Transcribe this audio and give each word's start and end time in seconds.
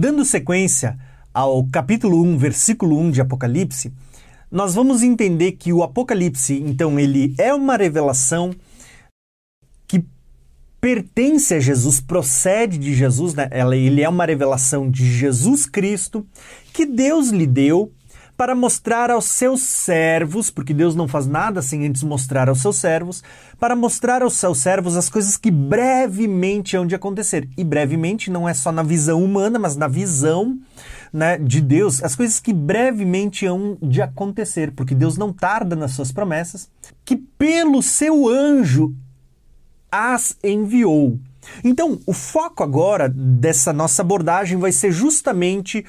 Dando 0.00 0.24
sequência 0.24 0.98
ao 1.34 1.62
capítulo 1.66 2.22
1, 2.22 2.38
versículo 2.38 2.98
1 2.98 3.10
de 3.10 3.20
Apocalipse, 3.20 3.92
nós 4.50 4.74
vamos 4.74 5.02
entender 5.02 5.52
que 5.52 5.74
o 5.74 5.82
Apocalipse, 5.82 6.54
então, 6.54 6.98
ele 6.98 7.34
é 7.36 7.52
uma 7.52 7.76
revelação 7.76 8.50
que 9.86 10.02
pertence 10.80 11.52
a 11.52 11.60
Jesus, 11.60 12.00
procede 12.00 12.78
de 12.78 12.94
Jesus, 12.94 13.34
né? 13.34 13.50
ele 13.52 14.00
é 14.00 14.08
uma 14.08 14.24
revelação 14.24 14.90
de 14.90 15.04
Jesus 15.04 15.66
Cristo 15.66 16.26
que 16.72 16.86
Deus 16.86 17.28
lhe 17.28 17.46
deu 17.46 17.92
para 18.40 18.54
mostrar 18.54 19.10
aos 19.10 19.26
seus 19.26 19.60
servos, 19.60 20.48
porque 20.48 20.72
Deus 20.72 20.96
não 20.96 21.06
faz 21.06 21.26
nada 21.26 21.60
sem 21.60 21.86
antes 21.86 22.02
mostrar 22.02 22.48
aos 22.48 22.62
seus 22.62 22.76
servos, 22.76 23.22
para 23.58 23.76
mostrar 23.76 24.22
aos 24.22 24.32
seus 24.32 24.60
servos 24.60 24.96
as 24.96 25.10
coisas 25.10 25.36
que 25.36 25.50
brevemente 25.50 26.74
hão 26.74 26.86
de 26.86 26.94
acontecer. 26.94 27.46
E 27.54 27.62
brevemente 27.62 28.30
não 28.30 28.48
é 28.48 28.54
só 28.54 28.72
na 28.72 28.82
visão 28.82 29.22
humana, 29.22 29.58
mas 29.58 29.76
na 29.76 29.86
visão 29.86 30.58
né, 31.12 31.36
de 31.36 31.60
Deus, 31.60 32.02
as 32.02 32.16
coisas 32.16 32.40
que 32.40 32.54
brevemente 32.54 33.44
hão 33.44 33.76
de 33.82 34.00
acontecer, 34.00 34.72
porque 34.72 34.94
Deus 34.94 35.18
não 35.18 35.34
tarda 35.34 35.76
nas 35.76 35.90
suas 35.90 36.10
promessas, 36.10 36.70
que 37.04 37.18
pelo 37.18 37.82
seu 37.82 38.26
anjo 38.26 38.96
as 39.92 40.34
enviou. 40.42 41.20
Então, 41.62 42.00
o 42.06 42.14
foco 42.14 42.62
agora 42.62 43.06
dessa 43.06 43.70
nossa 43.70 44.00
abordagem 44.00 44.58
vai 44.58 44.72
ser 44.72 44.92
justamente 44.92 45.84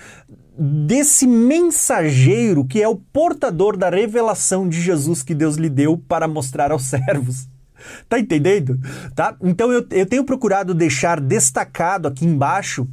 desse 0.58 1.26
mensageiro 1.26 2.66
que 2.66 2.82
é 2.82 2.88
o 2.88 2.96
portador 2.96 3.78
da 3.78 3.90
revelação 3.90 4.68
de 4.68 4.82
Jesus 4.82 5.24
que 5.24 5.34
Deus 5.34 5.56
lhe 5.56 5.70
deu 5.70 5.98
para 5.98 6.28
mostrar 6.28 6.72
aos 6.72 6.84
servos. 6.84 7.48
Tá 8.08 8.20
entendendo? 8.20 8.80
Tá? 9.16 9.36
Então 9.42 9.72
eu, 9.72 9.84
eu 9.90 10.06
tenho 10.06 10.24
procurado 10.24 10.72
deixar 10.72 11.20
destacado 11.20 12.08
aqui 12.08 12.24
embaixo, 12.24 12.88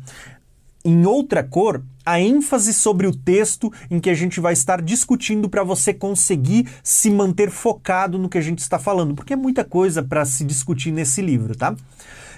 em 0.83 1.05
outra 1.05 1.45
cor, 1.45 1.85
a 2.07 2.19
ênfase 2.19 2.73
sobre 2.73 3.07
o 3.07 3.15
texto 3.15 3.71
em 3.91 4.01
que 4.01 4.09
a 4.09 4.15
gente 4.15 4.41
vai 4.41 4.55
estar 4.55 4.81
discutindo 4.81 5.47
para 5.47 5.63
você 5.63 5.93
conseguir 5.93 6.67
se 6.83 7.11
manter 7.11 7.51
focado 7.51 8.19
no 8.19 8.31
que 8.31 8.39
a 8.39 8.41
gente 8.41 8.61
está 8.61 8.79
falando, 8.79 9.15
porque 9.15 9.35
é 9.35 9.37
muita 9.37 9.63
coisa 9.63 10.03
para 10.03 10.25
se 10.25 10.43
discutir 10.43 10.91
nesse 10.91 11.21
livro, 11.21 11.55
tá? 11.55 11.77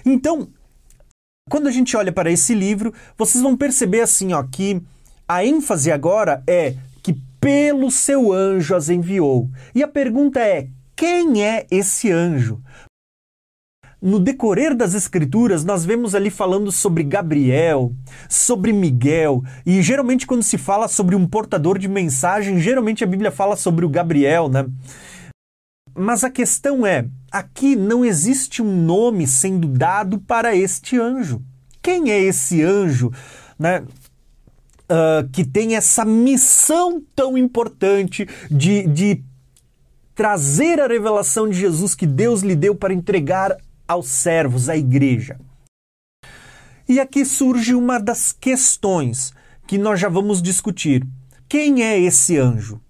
Então, 0.05 0.49
quando 1.49 1.67
a 1.67 1.71
gente 1.71 1.95
olha 1.95 2.11
para 2.11 2.29
esse 2.29 2.53
livro, 2.53 2.93
vocês 3.17 3.41
vão 3.41 3.55
perceber 3.55 4.01
assim, 4.01 4.33
ó, 4.33 4.43
que 4.43 4.81
a 5.35 5.45
ênfase 5.45 5.89
agora 5.91 6.43
é 6.45 6.75
que 7.01 7.13
pelo 7.39 7.89
seu 7.89 8.33
anjo 8.33 8.75
as 8.75 8.89
enviou. 8.89 9.49
E 9.73 9.81
a 9.81 9.87
pergunta 9.87 10.41
é: 10.41 10.67
quem 10.95 11.45
é 11.45 11.65
esse 11.71 12.11
anjo? 12.11 12.61
No 14.01 14.19
decorrer 14.19 14.75
das 14.75 14.93
Escrituras, 14.95 15.63
nós 15.63 15.85
vemos 15.85 16.15
ali 16.15 16.31
falando 16.31 16.71
sobre 16.71 17.03
Gabriel, 17.03 17.93
sobre 18.27 18.73
Miguel, 18.73 19.43
e 19.63 19.79
geralmente 19.81 20.25
quando 20.25 20.41
se 20.41 20.57
fala 20.57 20.87
sobre 20.87 21.15
um 21.15 21.27
portador 21.27 21.77
de 21.77 21.87
mensagem, 21.87 22.59
geralmente 22.59 23.03
a 23.03 23.07
Bíblia 23.07 23.31
fala 23.31 23.55
sobre 23.55 23.85
o 23.85 23.89
Gabriel, 23.89 24.49
né? 24.49 24.65
Mas 25.95 26.23
a 26.23 26.29
questão 26.29 26.85
é: 26.85 27.05
aqui 27.31 27.75
não 27.75 28.03
existe 28.03 28.61
um 28.61 28.83
nome 28.83 29.25
sendo 29.27 29.67
dado 29.67 30.19
para 30.19 30.55
este 30.55 30.99
anjo. 30.99 31.41
Quem 31.81 32.11
é 32.11 32.19
esse 32.19 32.61
anjo? 32.61 33.11
Né? 33.57 33.83
Uh, 34.91 35.27
que 35.31 35.45
tem 35.45 35.75
essa 35.75 36.03
missão 36.03 37.01
tão 37.15 37.37
importante 37.37 38.27
de, 38.49 38.85
de 38.87 39.23
trazer 40.13 40.79
a 40.79 40.87
revelação 40.87 41.49
de 41.49 41.57
Jesus 41.57 41.95
que 41.95 42.05
Deus 42.05 42.41
lhe 42.41 42.55
deu 42.55 42.75
para 42.75 42.93
entregar 42.93 43.55
aos 43.87 44.07
servos, 44.07 44.69
à 44.69 44.75
igreja. 44.75 45.39
E 46.87 46.99
aqui 46.99 47.23
surge 47.23 47.73
uma 47.73 47.99
das 47.99 48.33
questões 48.33 49.33
que 49.65 49.77
nós 49.77 49.99
já 49.99 50.09
vamos 50.09 50.41
discutir. 50.41 51.07
Quem 51.47 51.83
é 51.83 51.99
esse 51.99 52.37
anjo? 52.37 52.81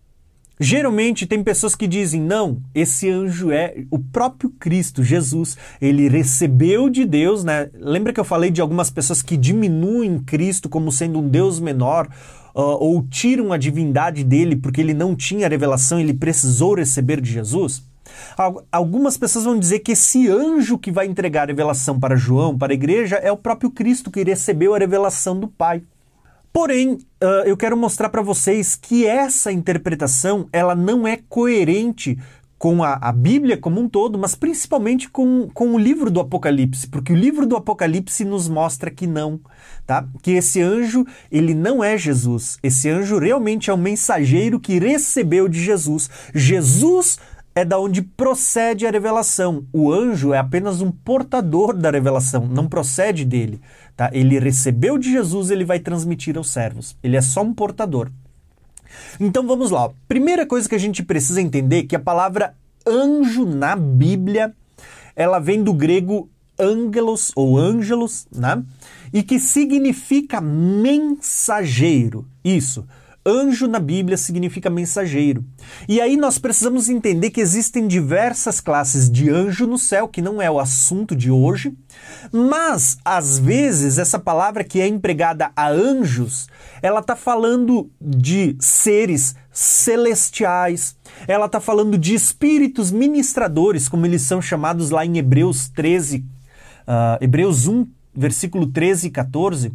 Geralmente 0.63 1.25
tem 1.25 1.44
pessoas 1.44 1.75
que 1.75 1.88
dizem: 1.88 2.22
não, 2.22 2.61
esse 2.75 3.09
anjo 3.09 3.49
é 3.49 3.83
o 3.89 3.97
próprio 3.97 4.51
Cristo, 4.51 5.03
Jesus. 5.03 5.57
Ele 5.81 6.07
recebeu 6.07 6.88
de 6.88 7.03
Deus, 7.03 7.44
né? 7.44 7.72
Lembra 7.73 8.13
que 8.13 8.19
eu 8.19 8.23
falei 8.23 8.51
de 8.51 8.61
algumas 8.61 8.91
pessoas 8.91 9.23
que 9.23 9.35
diminuem 9.35 10.19
Cristo 10.19 10.69
como 10.69 10.91
sendo 10.91 11.17
um 11.17 11.27
Deus 11.27 11.59
menor? 11.59 12.07
Uh, 12.53 12.61
ou 12.61 13.01
tiram 13.09 13.51
a 13.51 13.57
divindade 13.57 14.23
dele 14.23 14.55
porque 14.55 14.81
ele 14.81 14.94
não 14.94 15.16
tinha 15.16 15.47
revelação, 15.47 15.99
ele 15.99 16.13
precisou 16.13 16.75
receber 16.75 17.19
de 17.22 17.31
Jesus? 17.31 17.81
Algumas 18.72 19.17
pessoas 19.17 19.45
vão 19.45 19.57
dizer 19.57 19.79
que 19.79 19.93
esse 19.93 20.29
anjo 20.29 20.78
que 20.78 20.91
vai 20.91 21.07
entregar 21.07 21.43
a 21.43 21.45
revelação 21.47 21.99
para 21.99 22.16
João, 22.16 22.55
para 22.55 22.72
a 22.72 22.75
igreja, 22.75 23.16
é 23.16 23.31
o 23.31 23.38
próprio 23.38 23.72
Cristo 23.72 24.11
que 24.11 24.23
recebeu 24.23 24.75
a 24.75 24.78
revelação 24.78 25.39
do 25.39 25.47
Pai. 25.47 25.81
Porém, 26.53 26.94
uh, 26.94 27.45
eu 27.45 27.56
quero 27.56 27.78
mostrar 27.78 28.09
para 28.09 28.22
vocês 28.22 28.75
que 28.75 29.06
essa 29.06 29.51
interpretação 29.51 30.50
ela 30.51 30.75
não 30.75 31.07
é 31.07 31.17
coerente 31.29 32.17
com 32.62 32.84
a, 32.84 32.94
a, 33.01 33.12
Bíblia 33.12 33.57
como 33.57 33.81
um 33.81 33.89
todo, 33.89 34.19
mas 34.19 34.35
principalmente 34.35 35.09
com, 35.09 35.50
com 35.51 35.73
o 35.73 35.79
livro 35.79 36.11
do 36.11 36.19
Apocalipse, 36.19 36.88
porque 36.88 37.11
o 37.11 37.16
livro 37.16 37.47
do 37.47 37.56
Apocalipse 37.56 38.23
nos 38.23 38.47
mostra 38.47 38.91
que 38.91 39.07
não, 39.07 39.40
tá? 39.88 40.07
Que 40.22 40.34
esse 40.34 40.61
anjo, 40.61 41.03
ele 41.31 41.56
não 41.56 41.84
é 41.84 41.97
Jesus. 41.97 42.59
Esse 42.61 42.88
anjo 42.88 43.17
realmente 43.17 43.72
é 43.72 43.73
um 43.73 43.78
mensageiro 43.78 44.59
que 44.59 44.78
recebeu 44.78 45.47
de 45.47 45.59
Jesus. 45.59 46.07
Jesus 46.35 47.17
é 47.56 47.66
da 47.66 47.79
onde 47.79 48.01
procede 48.01 48.85
a 48.85 48.91
revelação. 48.91 49.66
O 49.73 49.91
anjo 49.91 50.34
é 50.34 50.38
apenas 50.38 50.81
um 50.81 50.91
portador 50.91 51.73
da 51.73 51.90
revelação, 51.90 52.47
não 52.47 52.67
procede 52.67 53.25
dele. 53.25 53.59
Tá? 54.01 54.09
Ele 54.13 54.39
recebeu 54.39 54.97
de 54.97 55.12
Jesus, 55.12 55.51
ele 55.51 55.63
vai 55.63 55.78
transmitir 55.78 56.35
aos 56.35 56.50
servos. 56.50 56.97
Ele 57.03 57.16
é 57.16 57.22
só 57.22 57.44
um 57.44 57.53
portador. 57.53 58.09
Então 59.19 59.45
vamos 59.45 59.69
lá. 59.69 59.91
Primeira 60.07 60.44
coisa 60.44 60.67
que 60.67 60.73
a 60.73 60.79
gente 60.79 61.03
precisa 61.03 61.39
entender 61.39 61.78
é 61.78 61.84
que 61.84 61.95
a 61.95 62.00
palavra 62.00 62.56
anjo 62.84 63.45
na 63.45 63.75
Bíblia, 63.75 64.56
ela 65.16 65.38
vem 65.38 65.61
do 65.61 65.72
grego 65.72 66.28
angelos 66.59 67.31
ou 67.35 67.59
ângelos, 67.59 68.25
né? 68.35 68.63
E 69.13 69.22
que 69.22 69.38
significa 69.40 70.41
mensageiro. 70.41 72.25
Isso. 72.44 72.84
Anjo 73.26 73.68
na 73.68 73.80
Bíblia 73.80 74.18
significa 74.18 74.70
mensageiro. 74.70 75.46
E 75.88 76.02
aí 76.02 76.18
nós 76.18 76.40
precisamos 76.40 76.90
entender 76.90 77.30
que 77.30 77.40
existem 77.40 77.88
diversas 77.88 78.59
classes 78.59 79.09
de 79.09 79.30
anjo 79.30 79.68
no 79.68 79.78
céu, 79.78 80.08
que 80.08 80.22
não 80.22 80.42
é 80.42 80.50
o 80.50 80.59
assunto 80.59 81.16
de 81.16 81.30
hoje, 81.30 81.72
mas 82.32 82.98
às 83.06 83.38
vezes 83.38 84.00
essa 84.00 84.18
palavra 84.18 84.64
que 84.64 84.82
é 84.82 84.88
empregada 84.88 85.52
a 85.56 85.70
anjos, 85.70 86.48
ela 86.82 87.00
está 87.00 87.16
falando 87.16 87.92
de 88.02 88.56
seres 88.59 89.36
celestiais, 89.52 90.96
ela 91.28 91.46
está 91.46 91.59
falando 91.59 92.00
de 92.00 92.16
espíritos 92.16 92.90
ministradores, 92.92 93.88
como 93.88 94.06
eles 94.06 94.24
são 94.24 94.42
chamados 94.42 94.90
lá 94.90 95.06
em 95.06 95.18
Hebreus 95.18 95.70
13, 95.70 96.18
uh, 96.18 96.24
ah, 96.88 97.18
Hebreus 97.22 97.68
1, 97.68 97.86
versículo 98.16 98.66
13 98.66 99.08
e 99.08 99.12
14. 99.12 99.74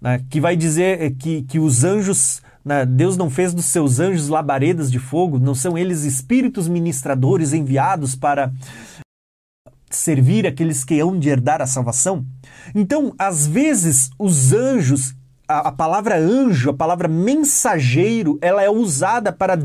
Né, 0.00 0.20
que 0.28 0.40
vai 0.40 0.56
dizer 0.56 1.12
que, 1.14 1.42
que 1.42 1.58
os 1.58 1.84
anjos? 1.84 2.42
Deus 2.86 3.16
não 3.16 3.28
fez 3.28 3.52
dos 3.52 3.64
seus 3.64 3.98
anjos 3.98 4.28
labaredas 4.28 4.90
de 4.90 4.98
fogo, 4.98 5.38
não 5.38 5.54
são 5.54 5.76
eles 5.76 6.04
espíritos 6.04 6.68
ministradores 6.68 7.52
enviados 7.52 8.14
para 8.14 8.52
servir 9.90 10.46
aqueles 10.46 10.84
que 10.84 11.00
hão 11.00 11.18
de 11.18 11.28
herdar 11.28 11.60
a 11.60 11.66
salvação? 11.66 12.24
Então, 12.74 13.14
às 13.18 13.46
vezes, 13.46 14.10
os 14.18 14.52
anjos, 14.52 15.14
a, 15.48 15.68
a 15.68 15.72
palavra 15.72 16.16
anjo, 16.16 16.70
a 16.70 16.74
palavra 16.74 17.08
mensageiro, 17.08 18.38
ela 18.40 18.62
é 18.62 18.70
usada 18.70 19.32
para 19.32 19.58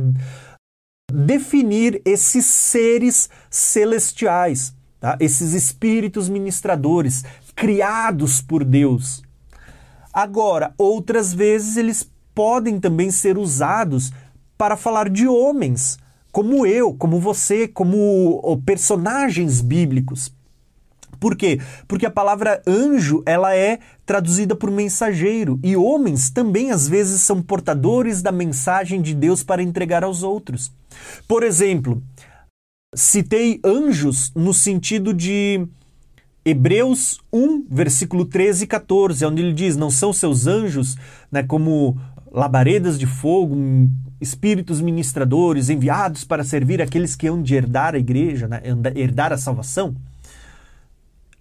definir 1.11 2.01
esses 2.03 2.45
seres 2.45 3.29
celestiais, 3.49 4.75
tá? 4.99 5.15
esses 5.19 5.53
espíritos 5.53 6.27
ministradores 6.27 7.23
criados 7.55 8.41
por 8.41 8.65
Deus. 8.65 9.23
Agora, 10.11 10.73
outras 10.77 11.31
vezes 11.31 11.77
eles 11.77 12.09
podem 12.37 12.79
também 12.79 13.09
ser 13.09 13.35
usados 13.35 14.11
para 14.55 14.77
falar 14.77 15.09
de 15.09 15.27
homens, 15.27 15.97
como 16.31 16.67
eu, 16.67 16.93
como 16.93 17.19
você, 17.19 17.67
como 17.67 18.61
personagens 18.63 19.59
bíblicos. 19.59 20.31
Por 21.19 21.35
quê? 21.35 21.59
Porque 21.87 22.05
a 22.05 22.11
palavra 22.11 22.61
anjo, 22.67 23.23
ela 23.25 23.55
é 23.55 23.79
traduzida 24.05 24.55
por 24.55 24.69
mensageiro, 24.69 25.59
e 25.63 25.75
homens 25.75 26.29
também 26.29 26.69
às 26.69 26.87
vezes 26.87 27.21
são 27.21 27.41
portadores 27.41 28.21
da 28.21 28.31
mensagem 28.31 29.01
de 29.01 29.15
Deus 29.15 29.41
para 29.41 29.63
entregar 29.63 30.03
aos 30.03 30.21
outros. 30.21 30.71
Por 31.27 31.41
exemplo, 31.41 32.03
citei 32.95 33.59
anjos 33.65 34.31
no 34.35 34.53
sentido 34.53 35.11
de 35.11 35.67
Hebreus 36.45 37.19
1, 37.33 37.65
versículo 37.67 38.25
13 38.25 38.65
e 38.65 38.67
14, 38.67 39.25
onde 39.25 39.41
ele 39.41 39.53
diz: 39.53 39.75
Não 39.75 39.89
são 39.89 40.13
seus 40.13 40.45
anjos, 40.45 40.95
né, 41.31 41.41
como 41.41 41.99
labaredas 42.37 42.99
de 42.99 43.07
fogo, 43.07 43.57
espíritos 44.21 44.79
ministradores 44.79 45.69
enviados 45.69 46.23
para 46.23 46.43
servir 46.43 46.79
aqueles 46.79 47.15
que 47.15 47.25
hão 47.25 47.41
de 47.41 47.55
herdar 47.55 47.95
a 47.95 47.97
igreja, 47.97 48.47
né? 48.47 48.61
herdar 48.95 49.33
a 49.33 49.37
salvação. 49.39 49.95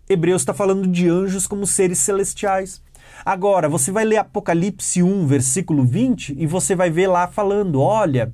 Hebreus 0.08 0.40
está 0.40 0.54
falando 0.54 0.86
de 0.86 1.06
anjos 1.06 1.46
como 1.46 1.66
seres 1.66 1.98
celestiais. 1.98 2.80
Agora, 3.26 3.68
você 3.68 3.92
vai 3.92 4.06
ler 4.06 4.16
Apocalipse 4.16 5.02
1, 5.02 5.26
versículo 5.26 5.84
20, 5.84 6.34
e 6.38 6.46
você 6.46 6.74
vai 6.74 6.88
ver 6.88 7.08
lá 7.08 7.26
falando: 7.26 7.78
olha, 7.82 8.32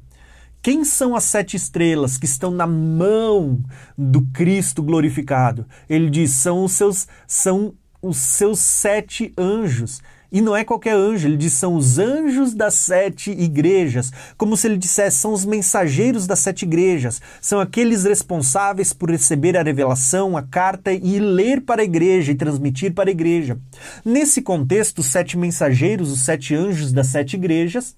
quem 0.62 0.84
são 0.84 1.16
as 1.16 1.24
sete 1.24 1.56
estrelas 1.56 2.16
que 2.16 2.26
estão 2.26 2.52
na 2.52 2.66
mão 2.66 3.60
do 3.98 4.22
Cristo 4.26 4.84
glorificado? 4.84 5.66
Ele 5.88 6.08
diz: 6.08 6.30
são 6.30 6.64
os 6.64 6.72
seus, 6.72 7.08
são 7.26 7.74
os 8.00 8.18
seus 8.18 8.60
sete 8.60 9.32
anjos. 9.36 10.00
E 10.32 10.40
não 10.40 10.56
é 10.56 10.64
qualquer 10.64 10.94
anjo, 10.94 11.28
ele 11.28 11.36
diz 11.36 11.52
são 11.52 11.74
os 11.76 11.98
anjos 11.98 12.54
das 12.54 12.72
sete 12.72 13.30
igrejas, 13.30 14.10
como 14.38 14.56
se 14.56 14.66
ele 14.66 14.78
dissesse 14.78 15.18
são 15.18 15.34
os 15.34 15.44
mensageiros 15.44 16.26
das 16.26 16.38
sete 16.38 16.62
igrejas, 16.62 17.20
são 17.38 17.60
aqueles 17.60 18.04
responsáveis 18.04 18.94
por 18.94 19.10
receber 19.10 19.58
a 19.58 19.62
revelação, 19.62 20.34
a 20.34 20.42
carta 20.42 20.90
e 20.90 21.20
ler 21.20 21.60
para 21.60 21.82
a 21.82 21.84
igreja 21.84 22.32
e 22.32 22.34
transmitir 22.34 22.94
para 22.94 23.10
a 23.10 23.12
igreja. 23.12 23.58
Nesse 24.02 24.40
contexto, 24.40 25.00
os 25.00 25.06
sete 25.06 25.36
mensageiros, 25.36 26.10
os 26.10 26.20
sete 26.20 26.54
anjos 26.54 26.92
das 26.92 27.08
sete 27.08 27.36
igrejas, 27.36 27.94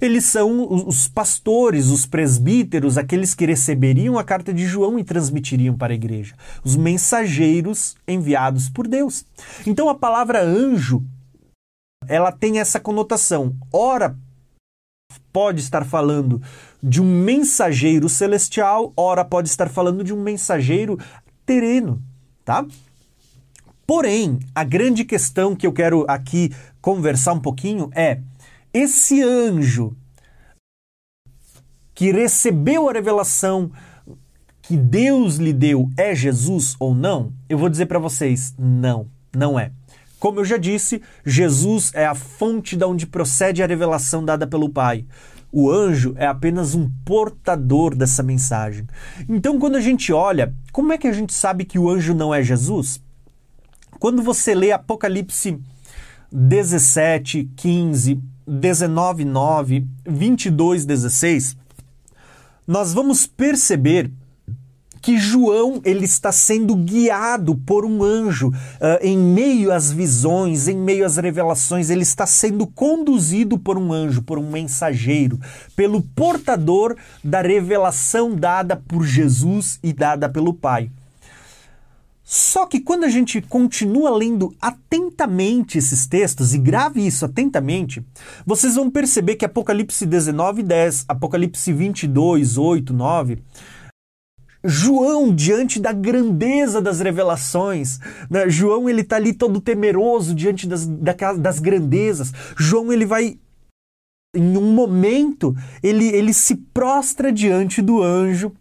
eles 0.00 0.24
são 0.24 0.86
os 0.86 1.08
pastores, 1.08 1.86
os 1.86 2.04
presbíteros, 2.04 2.98
aqueles 2.98 3.34
que 3.34 3.46
receberiam 3.46 4.18
a 4.18 4.24
carta 4.24 4.52
de 4.52 4.66
João 4.66 4.98
e 4.98 5.04
transmitiriam 5.04 5.78
para 5.78 5.94
a 5.94 5.96
igreja, 5.96 6.34
os 6.62 6.76
mensageiros 6.76 7.96
enviados 8.06 8.68
por 8.68 8.86
Deus. 8.86 9.24
Então 9.66 9.88
a 9.88 9.94
palavra 9.94 10.42
anjo 10.42 11.02
ela 12.08 12.32
tem 12.32 12.58
essa 12.58 12.80
conotação. 12.80 13.56
Ora, 13.72 14.16
pode 15.32 15.60
estar 15.60 15.84
falando 15.84 16.40
de 16.82 17.00
um 17.00 17.24
mensageiro 17.24 18.08
celestial, 18.08 18.92
ora 18.96 19.24
pode 19.24 19.48
estar 19.48 19.68
falando 19.68 20.04
de 20.04 20.12
um 20.12 20.22
mensageiro 20.22 20.98
terreno, 21.44 22.02
tá? 22.44 22.64
Porém, 23.86 24.38
a 24.54 24.64
grande 24.64 25.04
questão 25.04 25.54
que 25.54 25.66
eu 25.66 25.72
quero 25.72 26.04
aqui 26.08 26.54
conversar 26.80 27.34
um 27.34 27.40
pouquinho 27.40 27.90
é 27.94 28.20
esse 28.72 29.22
anjo 29.22 29.96
que 31.94 32.10
recebeu 32.10 32.88
a 32.88 32.92
revelação 32.92 33.70
que 34.62 34.76
Deus 34.76 35.36
lhe 35.36 35.52
deu 35.52 35.90
é 35.96 36.14
Jesus 36.14 36.74
ou 36.78 36.94
não? 36.94 37.32
Eu 37.48 37.58
vou 37.58 37.68
dizer 37.68 37.86
para 37.86 37.98
vocês, 37.98 38.54
não, 38.58 39.06
não 39.34 39.58
é. 39.58 39.70
Como 40.24 40.40
eu 40.40 40.44
já 40.46 40.56
disse, 40.56 41.02
Jesus 41.22 41.90
é 41.92 42.06
a 42.06 42.14
fonte 42.14 42.76
da 42.76 42.88
onde 42.88 43.06
procede 43.06 43.62
a 43.62 43.66
revelação 43.66 44.24
dada 44.24 44.46
pelo 44.46 44.70
Pai. 44.70 45.04
O 45.52 45.70
anjo 45.70 46.14
é 46.16 46.24
apenas 46.24 46.74
um 46.74 46.90
portador 47.04 47.94
dessa 47.94 48.22
mensagem. 48.22 48.86
Então, 49.28 49.58
quando 49.58 49.76
a 49.76 49.82
gente 49.82 50.14
olha, 50.14 50.54
como 50.72 50.94
é 50.94 50.96
que 50.96 51.06
a 51.06 51.12
gente 51.12 51.34
sabe 51.34 51.66
que 51.66 51.78
o 51.78 51.90
anjo 51.90 52.14
não 52.14 52.32
é 52.34 52.42
Jesus? 52.42 53.02
Quando 54.00 54.22
você 54.22 54.54
lê 54.54 54.72
Apocalipse 54.72 55.60
17, 56.32 57.50
15, 57.54 58.18
19, 58.46 59.26
9, 59.26 59.86
22, 60.06 60.86
16, 60.86 61.54
nós 62.66 62.94
vamos 62.94 63.26
perceber 63.26 64.10
que 65.04 65.18
João 65.18 65.82
ele 65.84 66.06
está 66.06 66.32
sendo 66.32 66.74
guiado 66.74 67.54
por 67.54 67.84
um 67.84 68.02
anjo 68.02 68.48
uh, 68.48 68.54
em 69.02 69.18
meio 69.18 69.70
às 69.70 69.92
visões, 69.92 70.66
em 70.66 70.78
meio 70.78 71.04
às 71.04 71.18
revelações, 71.18 71.90
ele 71.90 72.00
está 72.00 72.24
sendo 72.24 72.66
conduzido 72.66 73.58
por 73.58 73.76
um 73.76 73.92
anjo, 73.92 74.22
por 74.22 74.38
um 74.38 74.50
mensageiro, 74.50 75.38
pelo 75.76 76.00
portador 76.00 76.96
da 77.22 77.42
revelação 77.42 78.34
dada 78.34 78.76
por 78.76 79.04
Jesus 79.04 79.78
e 79.82 79.92
dada 79.92 80.26
pelo 80.26 80.54
Pai. 80.54 80.90
Só 82.22 82.64
que 82.64 82.80
quando 82.80 83.04
a 83.04 83.10
gente 83.10 83.42
continua 83.42 84.08
lendo 84.08 84.56
atentamente 84.58 85.76
esses 85.76 86.06
textos, 86.06 86.54
e 86.54 86.58
grave 86.58 87.06
isso 87.06 87.26
atentamente, 87.26 88.02
vocês 88.46 88.76
vão 88.76 88.90
perceber 88.90 89.36
que 89.36 89.44
Apocalipse 89.44 90.06
19, 90.06 90.62
10, 90.62 91.04
Apocalipse 91.06 91.70
22, 91.70 92.56
8, 92.56 92.94
9, 92.94 93.42
João, 94.64 95.34
diante 95.34 95.78
da 95.78 95.92
grandeza 95.92 96.80
das 96.80 97.00
revelações, 97.00 97.98
né? 98.30 98.48
João 98.48 98.88
ele 98.88 99.02
está 99.02 99.16
ali 99.16 99.34
todo 99.34 99.60
temeroso 99.60 100.34
diante 100.34 100.66
das, 100.66 100.86
das 100.86 101.58
grandezas. 101.58 102.32
João 102.56 102.90
ele 102.90 103.04
vai 103.04 103.38
em 104.34 104.56
um 104.56 104.72
momento 104.72 105.54
ele, 105.82 106.06
ele 106.08 106.32
se 106.32 106.56
prostra 106.56 107.30
diante 107.30 107.80
do 107.80 108.02
anjo 108.02 108.52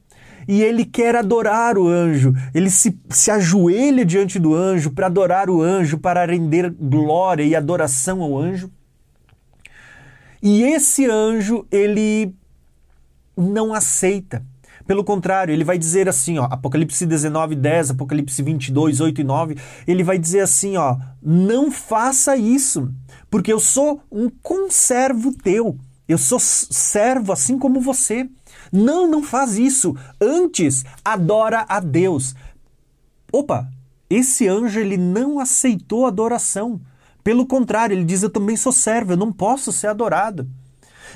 e 0.48 0.62
ele 0.62 0.86
quer 0.86 1.16
adorar 1.16 1.78
o 1.78 1.88
anjo. 1.88 2.34
Ele 2.54 2.70
se, 2.70 3.00
se 3.10 3.32
ajoelha 3.32 4.06
diante 4.06 4.38
do 4.38 4.54
anjo 4.54 4.92
para 4.92 5.08
adorar 5.08 5.50
o 5.50 5.62
anjo, 5.62 5.98
para 5.98 6.26
render 6.26 6.70
glória 6.70 7.44
e 7.44 7.56
adoração 7.56 8.22
ao 8.22 8.38
anjo. 8.38 8.70
E 10.42 10.64
esse 10.64 11.06
anjo 11.10 11.66
ele 11.72 12.36
não 13.38 13.74
aceita. 13.74 14.44
Pelo 14.86 15.04
contrário, 15.04 15.54
ele 15.54 15.64
vai 15.64 15.78
dizer 15.78 16.10
assim, 16.10 16.38
ó, 16.38 16.46
Apocalipse 16.46 17.06
19, 17.06 17.56
10, 17.56 17.92
Apocalipse 17.92 18.42
22, 18.42 19.00
8 19.00 19.22
e 19.22 19.24
9, 19.24 19.58
ele 19.88 20.04
vai 20.04 20.18
dizer 20.18 20.42
assim, 20.42 20.76
ó, 20.76 20.98
não 21.22 21.72
faça 21.72 22.36
isso, 22.36 22.92
porque 23.30 23.52
eu 23.52 23.60
sou 23.60 24.02
um 24.12 24.30
conservo 24.42 25.32
teu, 25.34 25.78
eu 26.08 26.18
sou 26.18 26.40
servo 26.40 27.32
assim 27.32 27.58
como 27.58 27.80
você. 27.80 28.30
Não, 28.72 29.08
não 29.08 29.24
faz 29.24 29.58
isso. 29.58 29.96
Antes, 30.20 30.84
adora 31.04 31.66
a 31.70 31.80
Deus. 31.80 32.36
Opa, 33.32 33.70
esse 34.10 34.48
anjo 34.48 34.80
ele 34.80 34.98
não 34.98 35.40
aceitou 35.40 36.06
adoração. 36.06 36.82
Pelo 37.24 37.46
contrário, 37.46 37.96
ele 37.96 38.04
diz: 38.04 38.22
Eu 38.22 38.30
também 38.30 38.58
sou 38.58 38.72
servo, 38.72 39.14
eu 39.14 39.18
não 39.18 39.32
posso 39.32 39.72
ser 39.72 39.88
adorado. 39.88 40.48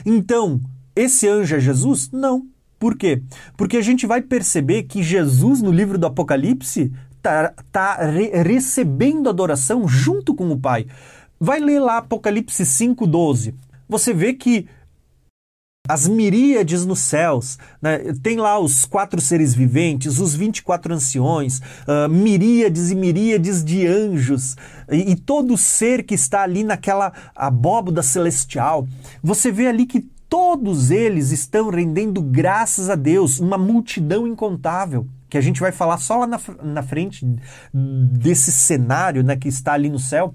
Então, 0.05 0.61
esse 0.95 1.27
anjo 1.27 1.55
é 1.55 1.59
Jesus? 1.59 2.09
Não. 2.11 2.47
Por 2.79 2.95
quê? 2.95 3.21
Porque 3.55 3.77
a 3.77 3.81
gente 3.81 4.05
vai 4.05 4.21
perceber 4.21 4.83
que 4.83 5.01
Jesus, 5.01 5.61
no 5.61 5.71
livro 5.71 5.97
do 5.97 6.05
Apocalipse, 6.05 6.91
está 7.15 7.53
tá 7.71 7.95
re 8.05 8.29
recebendo 8.43 9.29
adoração 9.29 9.87
junto 9.87 10.33
com 10.33 10.49
o 10.51 10.59
Pai. 10.59 10.87
Vai 11.39 11.59
ler 11.59 11.79
lá 11.79 11.97
Apocalipse 11.97 12.63
5,12. 12.63 13.53
Você 13.87 14.13
vê 14.13 14.33
que 14.33 14.67
as 15.87 16.07
miríades 16.07 16.85
nos 16.85 16.99
céus, 16.99 17.57
né? 17.81 17.99
tem 18.21 18.37
lá 18.37 18.59
os 18.59 18.85
quatro 18.85 19.21
seres 19.21 19.53
viventes, 19.53 20.19
os 20.19 20.35
24 20.35 20.93
anciões, 20.93 21.59
uh, 21.59 22.09
miríades 22.09 22.91
e 22.91 22.95
miríades 22.95 23.63
de 23.63 23.87
anjos, 23.87 24.57
e, 24.91 25.11
e, 25.11 25.15
todo 25.15 25.57
ser 25.57 26.03
que 26.03 26.13
está 26.13 26.41
ali 26.41 26.63
naquela 26.63 27.13
abóboda 27.33 28.03
celestial. 28.03 28.85
Você 29.23 29.49
vê 29.49 29.67
ali 29.67 29.85
que 29.85 30.05
Todos 30.29 30.91
eles 30.91 31.31
estão 31.31 31.69
rendendo 31.69 32.21
graças 32.21 32.89
a 32.89 32.95
Deus, 32.95 33.39
uma 33.39 33.57
multidão 33.57 34.27
incontável, 34.27 35.07
que 35.29 35.37
a 35.37 35.41
gente 35.41 35.61
vai 35.61 35.71
falar 35.71 35.97
só 35.97 36.17
lá 36.17 36.27
na, 36.27 36.39
na 36.61 36.83
frente 36.83 37.25
desse 37.73 38.51
cenário 38.51 39.23
né, 39.23 39.37
que 39.37 39.47
está 39.47 39.73
ali 39.73 39.89
no 39.89 39.99
céu. 39.99 40.33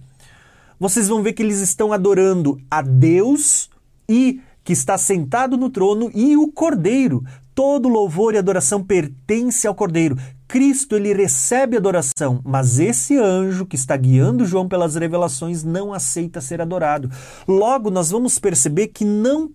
Vocês 0.81 1.09
vão 1.09 1.23
ver 1.23 1.35
que 1.35 1.43
eles 1.43 1.61
estão 1.61 1.93
adorando 1.93 2.59
a 2.71 2.81
Deus 2.81 3.71
e 4.09 4.41
que 4.65 4.73
está 4.73 4.97
sentado 4.97 5.57
no 5.57 5.69
trono 5.69 6.11
e 6.15 6.37
o 6.37 6.49
Cordeiro. 6.49 7.23
Todo 7.55 7.89
louvor 7.89 8.35
e 8.35 8.39
adoração 8.39 8.83
pertence 8.83 9.67
ao 9.67 9.75
Cordeiro. 9.75 10.17
Cristo 10.49 10.97
ele 10.97 11.13
recebe 11.13 11.77
adoração, 11.77 12.41
mas 12.45 12.79
esse 12.79 13.17
anjo 13.17 13.67
que 13.67 13.77
está 13.77 13.97
guiando 13.97 14.45
João 14.45 14.69
pelas 14.69 14.95
revelações 14.95 15.63
não 15.63 15.93
aceita 15.93 16.41
ser 16.41 16.61
adorado. 16.61 17.11
Logo, 17.47 17.91
nós 17.91 18.11
vamos 18.11 18.39
perceber 18.39 18.89
que 18.89 19.05
não 19.05 19.51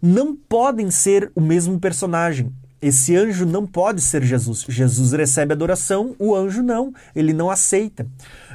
não 0.00 0.34
podem 0.34 0.90
ser 0.90 1.30
o 1.34 1.40
mesmo 1.40 1.78
personagem. 1.78 2.52
Esse 2.80 3.14
anjo 3.14 3.44
não 3.44 3.66
pode 3.66 4.00
ser 4.00 4.22
Jesus. 4.22 4.64
Jesus 4.68 5.12
recebe 5.12 5.52
adoração, 5.52 6.14
o 6.18 6.34
anjo 6.34 6.62
não, 6.62 6.94
ele 7.14 7.32
não 7.32 7.50
aceita. 7.50 8.06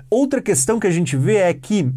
Outra 0.09 0.41
questão 0.41 0.79
que 0.79 0.87
a 0.87 0.91
gente 0.91 1.15
vê 1.15 1.35
é 1.35 1.53
que 1.53 1.91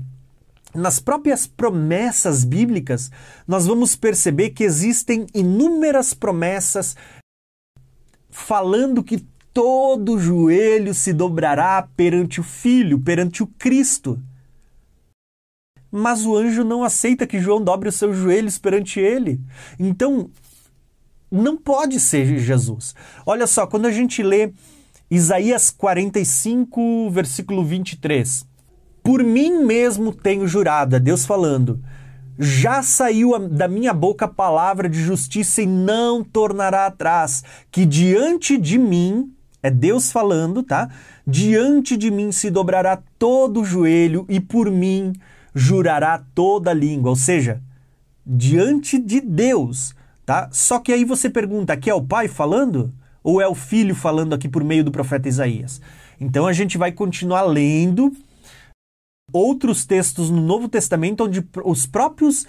nas 0.74 1.00
próprias 1.00 1.46
promessas 1.46 2.44
bíblicas, 2.44 3.10
nós 3.46 3.66
vamos 3.66 3.96
perceber 3.96 4.50
que 4.50 4.64
existem 4.64 5.26
inúmeras 5.34 6.12
promessas 6.12 6.94
falando 8.30 9.02
que 9.02 9.26
todo 9.52 10.18
joelho 10.18 10.92
se 10.92 11.12
dobrará 11.12 11.88
perante 11.96 12.40
o 12.40 12.44
Filho, 12.44 13.00
perante 13.00 13.42
o 13.42 13.46
Cristo. 13.46 14.20
Mas 15.90 16.24
o 16.26 16.36
anjo 16.36 16.64
não 16.64 16.84
aceita 16.84 17.26
que 17.26 17.40
João 17.40 17.62
dobre 17.62 17.88
os 17.88 17.94
seus 17.94 18.16
joelhos 18.16 18.58
perante 18.58 19.00
ele. 19.00 19.40
Então, 19.78 20.30
não 21.30 21.56
pode 21.56 21.98
ser 22.00 22.38
Jesus. 22.38 22.94
Olha 23.24 23.46
só, 23.46 23.66
quando 23.66 23.86
a 23.86 23.90
gente 23.90 24.22
lê 24.22 24.52
Isaías 25.10 25.70
45, 25.70 27.10
versículo 27.10 27.64
23. 27.64 28.46
Por 29.02 29.24
mim 29.24 29.64
mesmo 29.64 30.12
tenho 30.12 30.46
jurado, 30.46 30.96
é 30.96 31.00
Deus 31.00 31.24
falando. 31.24 31.82
Já 32.38 32.82
saiu 32.82 33.36
da 33.48 33.66
minha 33.66 33.94
boca 33.94 34.26
a 34.26 34.28
palavra 34.28 34.88
de 34.88 35.00
justiça 35.02 35.62
e 35.62 35.66
não 35.66 36.22
tornará 36.22 36.86
atrás, 36.86 37.42
que 37.70 37.86
diante 37.86 38.58
de 38.58 38.78
mim, 38.78 39.32
é 39.62 39.70
Deus 39.70 40.12
falando, 40.12 40.62
tá? 40.62 40.90
Diante 41.26 41.96
de 41.96 42.10
mim 42.10 42.30
se 42.30 42.50
dobrará 42.50 43.02
todo 43.18 43.62
o 43.62 43.64
joelho 43.64 44.24
e 44.28 44.38
por 44.38 44.70
mim 44.70 45.14
jurará 45.54 46.22
toda 46.34 46.72
língua, 46.72 47.10
ou 47.10 47.16
seja, 47.16 47.62
diante 48.26 48.98
de 48.98 49.20
Deus, 49.20 49.94
tá? 50.24 50.48
Só 50.52 50.78
que 50.78 50.92
aí 50.92 51.04
você 51.04 51.30
pergunta, 51.30 51.72
aqui 51.72 51.88
é 51.88 51.94
o 51.94 52.04
pai 52.04 52.28
falando 52.28 52.92
ou 53.22 53.40
é 53.40 53.48
o 53.48 53.54
filho 53.54 53.94
falando 53.94 54.34
aqui 54.34 54.48
por 54.48 54.62
meio 54.62 54.84
do 54.84 54.92
profeta 54.92 55.28
Isaías? 55.28 55.80
Então 56.20 56.46
a 56.46 56.52
gente 56.52 56.76
vai 56.76 56.92
continuar 56.92 57.42
lendo 57.42 58.12
outros 59.32 59.84
textos 59.84 60.30
no 60.30 60.40
Novo 60.40 60.68
Testamento 60.68 61.24
onde 61.24 61.46
os 61.64 61.86
próprios 61.86 62.46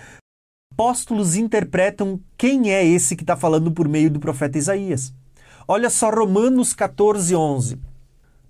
apóstolos 0.73 1.35
interpretam 1.35 2.19
quem 2.37 2.71
é 2.71 2.85
esse 2.85 3.15
que 3.15 3.23
está 3.23 3.35
falando 3.35 3.71
por 3.71 3.87
meio 3.87 4.09
do 4.09 4.19
profeta 4.19 4.57
Isaías. 4.57 5.13
Olha 5.67 5.89
só 5.89 6.09
Romanos 6.09 6.73
14, 6.73 7.35
11. 7.35 7.88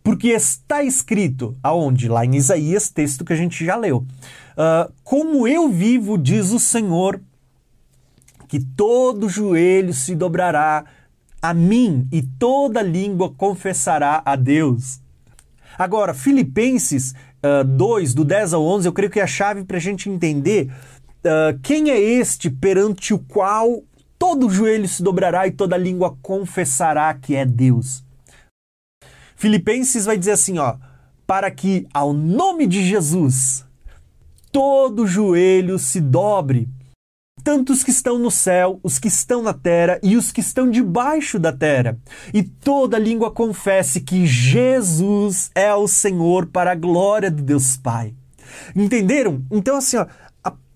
Porque 0.10 0.30
está 0.30 0.82
escrito, 0.82 1.56
aonde? 1.62 2.10
Lá 2.10 2.26
em 2.26 2.36
Isaías, 2.36 2.90
texto 2.90 3.24
que 3.24 3.32
a 3.32 3.36
gente 3.36 3.64
já 3.64 3.76
leu. 3.76 3.98
Uh, 3.98 4.92
como 5.04 5.48
eu 5.48 5.70
vivo, 5.70 6.18
diz 6.18 6.50
o 6.50 6.60
Senhor, 6.60 7.22
que 8.48 8.60
todo 8.60 9.30
joelho 9.30 9.94
se 9.94 10.16
dobrará 10.16 10.84
a 11.40 11.54
mim 11.54 12.08
e 12.12 12.24
toda 12.24 12.82
língua 12.82 13.32
confessará 13.38 14.24
a 14.26 14.36
Deus. 14.36 15.00
Agora, 15.78 16.16
Filipenses 16.16 17.14
uh, 17.44 17.64
2, 17.64 18.16
do 18.16 18.26
10 18.26 18.56
ao 18.56 18.66
11, 18.66 18.88
eu 18.88 18.94
creio 18.94 19.12
que 19.12 19.20
é 19.20 19.24
a 19.24 19.28
chave 19.28 19.64
para 19.64 19.78
a 19.78 19.80
gente 19.80 20.10
entender 20.10 20.72
uh, 21.20 21.60
quem 21.62 21.92
é 21.92 22.00
este 22.00 22.50
perante 22.50 23.14
o 23.14 23.20
qual 23.20 23.84
todo 24.18 24.50
joelho 24.50 24.88
se 24.88 25.04
dobrará 25.04 25.46
e 25.46 25.52
toda 25.52 25.78
língua 25.78 26.18
confessará 26.20 27.14
que 27.14 27.36
é 27.36 27.46
Deus. 27.46 28.09
Filipenses 29.40 30.04
vai 30.04 30.18
dizer 30.18 30.34
assim, 30.34 30.58
ó, 30.58 30.76
para 31.26 31.50
que 31.50 31.88
ao 31.94 32.12
nome 32.12 32.68
de 32.68 32.84
Jesus 32.84 33.64
todo 34.52 35.08
joelho 35.08 35.80
se 35.80 36.02
dobre, 36.02 36.68
tanto 37.42 37.72
os 37.72 37.82
que 37.82 37.90
estão 37.90 38.20
no 38.20 38.30
céu, 38.30 38.82
os 38.84 39.00
que 39.00 39.08
estão 39.08 39.42
na 39.42 39.54
terra 39.54 39.98
e 40.04 40.18
os 40.18 40.30
que 40.30 40.42
estão 40.42 40.70
debaixo 40.70 41.40
da 41.40 41.54
terra, 41.54 41.98
e 42.34 42.44
toda 42.44 43.00
língua 43.00 43.32
confesse 43.32 44.02
que 44.02 44.28
Jesus 44.28 45.50
é 45.56 45.74
o 45.74 45.88
Senhor 45.88 46.48
para 46.48 46.74
a 46.74 46.76
glória 46.76 47.32
de 47.32 47.42
Deus 47.42 47.78
Pai. 47.78 48.14
Entenderam? 48.76 49.42
Então, 49.50 49.78
assim, 49.78 49.96
ó, 49.96 50.06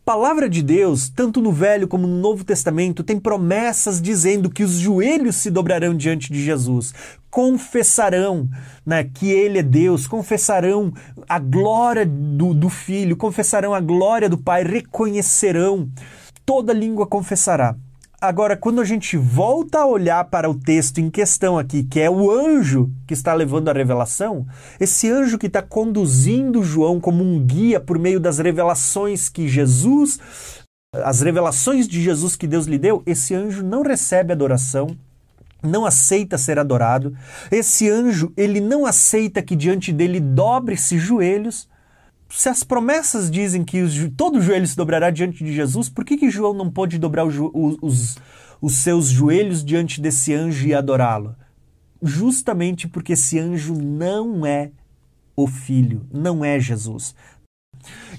palavra 0.06 0.48
de 0.48 0.62
Deus, 0.62 1.10
tanto 1.10 1.42
no 1.42 1.52
Velho 1.52 1.88
como 1.88 2.08
no 2.08 2.18
Novo 2.18 2.46
Testamento, 2.46 3.04
tem 3.04 3.20
promessas 3.20 4.02
dizendo 4.02 4.50
que 4.50 4.64
os 4.64 4.74
joelhos 4.74 5.36
se 5.36 5.52
dobrarão 5.52 5.94
diante 5.94 6.32
de 6.32 6.42
Jesus, 6.42 6.94
confessarão 7.34 8.48
né, 8.86 9.04
que 9.04 9.32
Ele 9.32 9.58
é 9.58 9.64
Deus, 9.64 10.06
confessarão 10.06 10.94
a 11.28 11.40
glória 11.40 12.06
do, 12.06 12.54
do 12.54 12.70
Filho, 12.70 13.18
confessarão 13.18 13.74
a 13.74 13.80
glória 13.80 14.30
do 14.30 14.38
Pai, 14.38 14.64
reconhecerão, 14.64 15.90
toda 16.46 16.72
língua 16.72 17.08
confessará. 17.08 17.76
Agora, 18.22 18.56
quando 18.56 18.80
a 18.80 18.86
gente 18.86 19.18
volta 19.18 19.80
a 19.80 19.86
olhar 19.88 20.24
para 20.26 20.48
o 20.48 20.54
texto 20.54 21.00
em 21.00 21.10
questão 21.10 21.58
aqui, 21.58 21.84
que 21.84 22.00
é 22.00 22.08
o 22.08 22.30
anjo 22.30 22.92
que 23.08 23.16
está 23.16 23.34
levando 23.34 23.68
a 23.68 23.74
revelação, 23.74 24.46
esse 24.80 25.10
anjo 25.10 25.40
que 25.40 25.48
está 25.48 25.64
conduzindo 25.64 26.62
João 26.62 27.00
como 27.00 27.24
um 27.24 27.44
guia 27.44 27.80
por 27.80 27.98
meio 27.98 28.20
das 28.20 28.38
revelações 28.38 29.28
que 29.28 29.48
Jesus, 29.48 30.20
as 30.94 31.22
revelações 31.22 31.88
de 31.88 32.00
Jesus 32.00 32.36
que 32.36 32.46
Deus 32.46 32.68
lhe 32.68 32.78
deu, 32.78 33.02
esse 33.08 33.34
anjo 33.34 33.64
não 33.64 33.82
recebe 33.82 34.32
adoração, 34.32 34.96
não 35.64 35.86
aceita 35.86 36.38
ser 36.38 36.60
adorado. 36.60 37.16
Esse 37.50 37.90
anjo, 37.90 38.34
ele 38.36 38.60
não 38.60 38.86
aceita 38.86 39.42
que 39.42 39.56
diante 39.56 39.94
dele 39.94 40.20
dobre-se 40.20 41.00
joelhos, 41.00 41.70
se 42.30 42.50
as 42.50 42.64
promessas 42.64 43.30
dizem 43.30 43.64
que 43.64 43.82
os, 43.82 43.94
todo 44.18 44.42
joelho 44.42 44.68
se 44.68 44.76
dobrará 44.76 45.10
diante 45.10 45.44
de 45.44 45.54
Jesus, 45.54 45.88
por 45.88 46.04
que, 46.04 46.18
que 46.18 46.30
João 46.30 46.54
não 46.54 46.70
pode 46.70 46.98
dobrar 46.98 47.26
os, 47.26 47.36
os, 47.82 48.18
os 48.60 48.76
seus 48.76 49.08
joelhos 49.08 49.64
diante 49.64 50.02
desse 50.02 50.34
anjo 50.34 50.68
e 50.68 50.74
adorá-lo? 50.74 51.36
Justamente 52.02 52.88
porque 52.88 53.14
esse 53.14 53.40
anjo 53.40 53.76
não 53.76 54.46
é 54.46 54.72
o 55.36 55.48
Filho, 55.48 56.06
não 56.12 56.44
é 56.44 56.60
Jesus. 56.60 57.16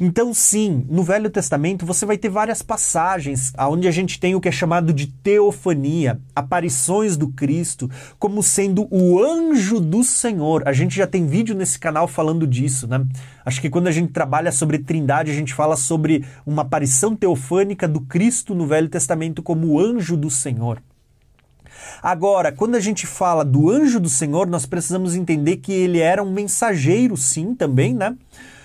Então, 0.00 0.34
sim, 0.34 0.86
no 0.88 1.02
Velho 1.02 1.30
Testamento 1.30 1.86
você 1.86 2.04
vai 2.04 2.18
ter 2.18 2.28
várias 2.28 2.62
passagens 2.62 3.52
onde 3.58 3.86
a 3.86 3.90
gente 3.90 4.18
tem 4.18 4.34
o 4.34 4.40
que 4.40 4.48
é 4.48 4.52
chamado 4.52 4.92
de 4.92 5.06
teofania, 5.06 6.20
aparições 6.34 7.16
do 7.16 7.28
Cristo, 7.28 7.90
como 8.18 8.42
sendo 8.42 8.86
o 8.90 9.22
anjo 9.22 9.80
do 9.80 10.02
Senhor. 10.02 10.66
A 10.66 10.72
gente 10.72 10.96
já 10.96 11.06
tem 11.06 11.26
vídeo 11.26 11.54
nesse 11.54 11.78
canal 11.78 12.08
falando 12.08 12.46
disso, 12.46 12.86
né? 12.86 13.04
Acho 13.44 13.60
que 13.60 13.70
quando 13.70 13.88
a 13.88 13.92
gente 13.92 14.12
trabalha 14.12 14.50
sobre 14.50 14.78
Trindade, 14.78 15.30
a 15.30 15.34
gente 15.34 15.54
fala 15.54 15.76
sobre 15.76 16.24
uma 16.46 16.62
aparição 16.62 17.14
teofânica 17.14 17.86
do 17.86 18.00
Cristo 18.00 18.54
no 18.54 18.66
Velho 18.66 18.88
Testamento 18.88 19.42
como 19.42 19.78
anjo 19.78 20.16
do 20.16 20.30
Senhor. 20.30 20.82
Agora, 22.02 22.52
quando 22.52 22.74
a 22.74 22.80
gente 22.80 23.06
fala 23.06 23.44
do 23.44 23.70
anjo 23.70 23.98
do 24.00 24.08
Senhor, 24.08 24.46
nós 24.46 24.66
precisamos 24.66 25.14
entender 25.14 25.58
que 25.58 25.72
ele 25.72 25.98
era 25.98 26.22
um 26.22 26.32
mensageiro, 26.32 27.16
sim, 27.16 27.54
também, 27.54 27.94
né? 27.94 28.16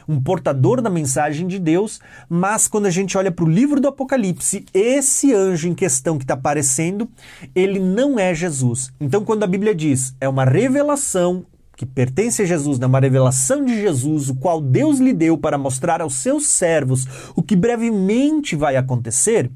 Um 0.09 0.19
portador 0.19 0.81
da 0.81 0.89
mensagem 0.89 1.47
de 1.47 1.59
Deus, 1.59 1.99
mas 2.27 2.67
quando 2.67 2.87
a 2.87 2.89
gente 2.89 3.15
olha 3.15 3.31
para 3.31 3.45
o 3.45 3.49
livro 3.49 3.79
do 3.79 3.87
Apocalipse, 3.87 4.65
esse 4.73 5.31
anjo 5.31 5.69
em 5.69 5.75
questão 5.75 6.17
que 6.17 6.23
está 6.23 6.33
aparecendo, 6.33 7.07
ele 7.53 7.79
não 7.79 8.17
é 8.17 8.33
Jesus. 8.33 8.91
Então, 8.99 9.23
quando 9.23 9.43
a 9.43 9.47
Bíblia 9.47 9.75
diz 9.75 10.15
é 10.19 10.27
uma 10.27 10.45
revelação 10.45 11.45
que 11.77 11.85
pertence 11.85 12.41
a 12.41 12.45
Jesus, 12.45 12.77
né? 12.77 12.87
uma 12.87 12.99
revelação 12.99 13.63
de 13.63 13.73
Jesus, 13.79 14.29
o 14.29 14.35
qual 14.35 14.59
Deus 14.59 14.99
lhe 14.99 15.13
deu 15.13 15.37
para 15.37 15.57
mostrar 15.57 16.01
aos 16.01 16.15
seus 16.15 16.47
servos 16.47 17.07
o 17.35 17.41
que 17.41 17.55
brevemente 17.55 18.53
vai 18.53 18.75
acontecer, 18.75 19.49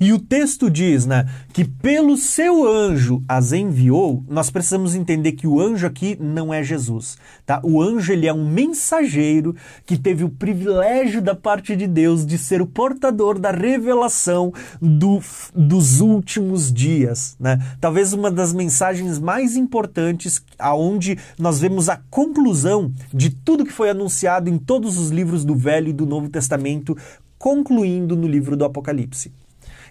e 0.00 0.12
o 0.12 0.18
texto 0.18 0.70
diz, 0.70 1.06
né, 1.06 1.28
que 1.52 1.64
pelo 1.64 2.16
seu 2.16 2.66
anjo 2.66 3.22
as 3.26 3.52
enviou. 3.52 4.24
Nós 4.28 4.50
precisamos 4.50 4.94
entender 4.94 5.32
que 5.32 5.46
o 5.46 5.60
anjo 5.60 5.86
aqui 5.86 6.16
não 6.20 6.52
é 6.52 6.62
Jesus, 6.62 7.16
tá? 7.44 7.60
O 7.64 7.82
anjo 7.82 8.12
ele 8.12 8.26
é 8.26 8.32
um 8.32 8.48
mensageiro 8.48 9.54
que 9.84 9.98
teve 9.98 10.24
o 10.24 10.28
privilégio 10.28 11.20
da 11.20 11.34
parte 11.34 11.74
de 11.74 11.86
Deus 11.86 12.24
de 12.24 12.38
ser 12.38 12.62
o 12.62 12.66
portador 12.66 13.38
da 13.38 13.50
revelação 13.50 14.52
do, 14.80 15.20
dos 15.54 16.00
últimos 16.00 16.72
dias, 16.72 17.36
né? 17.40 17.58
Talvez 17.80 18.12
uma 18.12 18.30
das 18.30 18.52
mensagens 18.52 19.18
mais 19.18 19.56
importantes 19.56 20.42
aonde 20.58 21.18
nós 21.38 21.60
vemos 21.60 21.88
a 21.88 22.00
conclusão 22.10 22.92
de 23.12 23.30
tudo 23.30 23.64
que 23.64 23.72
foi 23.72 23.90
anunciado 23.90 24.48
em 24.48 24.58
todos 24.58 24.98
os 24.98 25.10
livros 25.10 25.44
do 25.44 25.54
Velho 25.54 25.88
e 25.88 25.92
do 25.92 26.06
Novo 26.06 26.28
Testamento, 26.28 26.96
concluindo 27.38 28.16
no 28.16 28.26
livro 28.26 28.56
do 28.56 28.64
Apocalipse. 28.64 29.32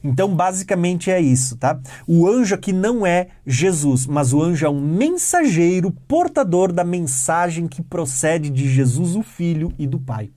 Então, 0.03 0.33
basicamente 0.33 1.11
é 1.11 1.19
isso, 1.19 1.57
tá? 1.57 1.79
O 2.07 2.27
anjo 2.27 2.55
aqui 2.55 2.73
não 2.73 3.05
é 3.05 3.27
Jesus, 3.45 4.05
mas 4.05 4.33
o 4.33 4.41
anjo 4.41 4.65
é 4.65 4.69
um 4.69 4.81
mensageiro 4.81 5.91
portador 6.07 6.71
da 6.71 6.83
mensagem 6.83 7.67
que 7.67 7.81
procede 7.81 8.49
de 8.49 8.67
Jesus, 8.67 9.15
o 9.15 9.23
Filho 9.23 9.71
e 9.77 9.87
do 9.87 9.99
Pai. 9.99 10.29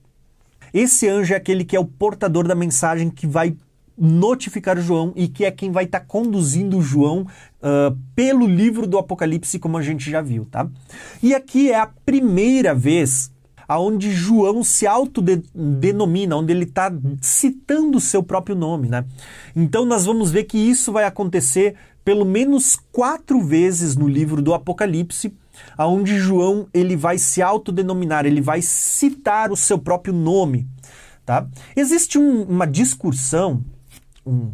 Esse 0.73 1.07
anjo 1.07 1.33
é 1.33 1.37
aquele 1.37 1.65
que 1.65 1.75
é 1.75 1.79
o 1.79 1.85
portador 1.85 2.47
da 2.47 2.55
mensagem 2.55 3.09
que 3.09 3.27
vai 3.27 3.55
notificar 3.97 4.79
João 4.79 5.13
e 5.15 5.27
que 5.27 5.45
é 5.45 5.51
quem 5.51 5.71
vai 5.71 5.83
estar 5.83 5.99
tá 5.99 6.05
conduzindo 6.05 6.81
João 6.81 7.21
uh, 7.21 7.95
pelo 8.15 8.47
livro 8.47 8.87
do 8.87 8.97
Apocalipse, 8.97 9.59
como 9.59 9.77
a 9.77 9.81
gente 9.81 10.09
já 10.09 10.21
viu, 10.21 10.45
tá? 10.45 10.67
E 11.21 11.35
aqui 11.35 11.71
é 11.71 11.79
a 11.79 11.85
primeira 11.85 12.73
vez 12.73 13.31
aonde 13.71 14.11
João 14.11 14.65
se 14.65 14.85
autodenomina, 14.85 16.35
onde 16.35 16.51
ele 16.51 16.65
está 16.65 16.91
citando 17.21 17.99
o 17.99 18.01
seu 18.01 18.21
próprio 18.21 18.53
nome, 18.53 18.89
né? 18.89 19.05
Então 19.55 19.85
nós 19.85 20.05
vamos 20.05 20.29
ver 20.29 20.43
que 20.43 20.57
isso 20.57 20.91
vai 20.91 21.05
acontecer 21.05 21.75
pelo 22.03 22.25
menos 22.25 22.77
quatro 22.91 23.41
vezes 23.41 23.95
no 23.95 24.09
livro 24.09 24.41
do 24.41 24.53
Apocalipse, 24.53 25.33
aonde 25.77 26.19
João 26.19 26.67
ele 26.73 26.97
vai 26.97 27.17
se 27.17 27.41
autodenominar, 27.41 28.25
ele 28.25 28.41
vai 28.41 28.61
citar 28.61 29.53
o 29.53 29.55
seu 29.55 29.79
próprio 29.79 30.13
nome, 30.13 30.67
tá? 31.25 31.47
Existe 31.73 32.19
um, 32.19 32.43
uma 32.43 32.67
discussão, 32.67 33.63
um, 34.25 34.51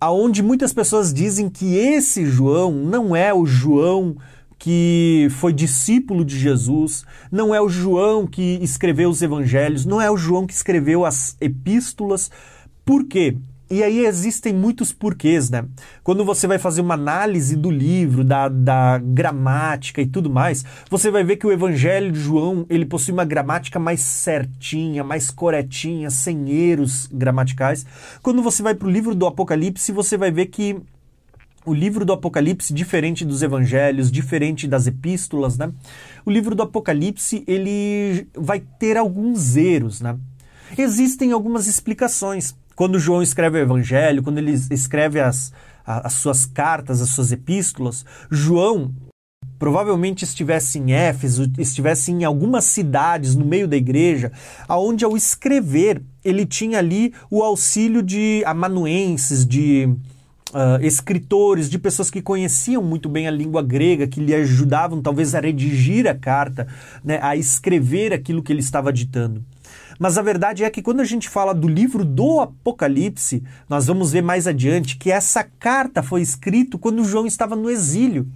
aonde 0.00 0.42
muitas 0.42 0.72
pessoas 0.72 1.12
dizem 1.12 1.50
que 1.50 1.76
esse 1.76 2.24
João 2.24 2.72
não 2.72 3.14
é 3.14 3.34
o 3.34 3.44
João 3.44 4.16
que 4.60 5.28
foi 5.30 5.54
discípulo 5.54 6.22
de 6.22 6.38
Jesus, 6.38 7.06
não 7.32 7.54
é 7.54 7.60
o 7.62 7.68
João 7.68 8.26
que 8.26 8.58
escreveu 8.60 9.08
os 9.08 9.22
evangelhos, 9.22 9.86
não 9.86 10.02
é 10.02 10.10
o 10.10 10.18
João 10.18 10.46
que 10.46 10.52
escreveu 10.52 11.06
as 11.06 11.34
epístolas. 11.40 12.30
Por 12.84 13.06
quê? 13.06 13.38
E 13.70 13.82
aí 13.82 14.04
existem 14.04 14.52
muitos 14.52 14.92
porquês, 14.92 15.48
né? 15.48 15.64
Quando 16.04 16.26
você 16.26 16.46
vai 16.46 16.58
fazer 16.58 16.82
uma 16.82 16.92
análise 16.92 17.56
do 17.56 17.70
livro, 17.70 18.22
da, 18.22 18.48
da 18.48 18.98
gramática 18.98 20.02
e 20.02 20.06
tudo 20.06 20.28
mais, 20.28 20.62
você 20.90 21.10
vai 21.10 21.24
ver 21.24 21.36
que 21.36 21.46
o 21.46 21.52
Evangelho 21.52 22.12
de 22.12 22.20
João 22.20 22.66
ele 22.68 22.84
possui 22.84 23.14
uma 23.14 23.24
gramática 23.24 23.78
mais 23.78 24.00
certinha, 24.00 25.02
mais 25.02 25.30
corretinha, 25.30 26.10
sem 26.10 26.50
erros 26.50 27.08
gramaticais. 27.10 27.86
Quando 28.20 28.42
você 28.42 28.62
vai 28.62 28.74
para 28.74 28.88
o 28.88 28.90
livro 28.90 29.14
do 29.14 29.26
Apocalipse, 29.26 29.90
você 29.90 30.18
vai 30.18 30.30
ver 30.30 30.46
que 30.46 30.76
o 31.64 31.74
livro 31.74 32.04
do 32.04 32.12
Apocalipse, 32.12 32.72
diferente 32.72 33.24
dos 33.24 33.42
evangelhos, 33.42 34.10
diferente 34.10 34.66
das 34.66 34.86
epístolas, 34.86 35.58
né? 35.58 35.70
O 36.24 36.30
livro 36.30 36.54
do 36.54 36.62
Apocalipse, 36.62 37.44
ele 37.46 38.26
vai 38.34 38.60
ter 38.60 38.96
alguns 38.96 39.56
erros, 39.56 40.00
né? 40.00 40.16
Existem 40.76 41.32
algumas 41.32 41.66
explicações. 41.66 42.54
Quando 42.74 42.98
João 42.98 43.22
escreve 43.22 43.58
o 43.58 43.62
Evangelho, 43.62 44.22
quando 44.22 44.38
ele 44.38 44.52
escreve 44.52 45.20
as, 45.20 45.52
as 45.84 46.14
suas 46.14 46.46
cartas, 46.46 47.02
as 47.02 47.10
suas 47.10 47.32
epístolas, 47.32 48.04
João 48.30 48.94
provavelmente 49.58 50.24
estivesse 50.24 50.78
em 50.78 50.92
Éfeso, 50.92 51.50
estivesse 51.58 52.10
em 52.10 52.24
algumas 52.24 52.64
cidades 52.64 53.36
no 53.36 53.44
meio 53.44 53.68
da 53.68 53.76
igreja, 53.76 54.32
aonde 54.66 55.04
ao 55.04 55.16
escrever 55.16 56.02
ele 56.24 56.46
tinha 56.46 56.78
ali 56.78 57.12
o 57.30 57.42
auxílio 57.42 58.02
de 58.02 58.42
amanuenses, 58.46 59.46
de 59.46 59.94
uh, 60.52 60.84
escritores, 60.84 61.68
de 61.68 61.78
pessoas 61.78 62.10
que 62.10 62.22
conheciam 62.22 62.82
muito 62.82 63.08
bem 63.08 63.26
a 63.26 63.30
língua 63.30 63.62
grega, 63.62 64.06
que 64.06 64.20
lhe 64.20 64.34
ajudavam 64.34 65.00
talvez 65.00 65.34
a 65.34 65.40
redigir 65.40 66.06
a 66.06 66.14
carta, 66.14 66.66
né, 67.04 67.18
a 67.22 67.36
escrever 67.36 68.12
aquilo 68.12 68.42
que 68.42 68.52
ele 68.52 68.60
estava 68.60 68.92
ditando. 68.92 69.44
Mas 69.98 70.16
a 70.16 70.22
verdade 70.22 70.64
é 70.64 70.70
que 70.70 70.80
quando 70.80 71.00
a 71.00 71.04
gente 71.04 71.28
fala 71.28 71.52
do 71.52 71.68
livro 71.68 72.04
do 72.04 72.40
Apocalipse, 72.40 73.42
nós 73.68 73.86
vamos 73.86 74.12
ver 74.12 74.22
mais 74.22 74.46
adiante 74.46 74.96
que 74.96 75.10
essa 75.10 75.44
carta 75.44 76.02
foi 76.02 76.22
escrita 76.22 76.78
quando 76.78 77.04
João 77.04 77.26
estava 77.26 77.54
no 77.54 77.68
exílio. 77.68 78.26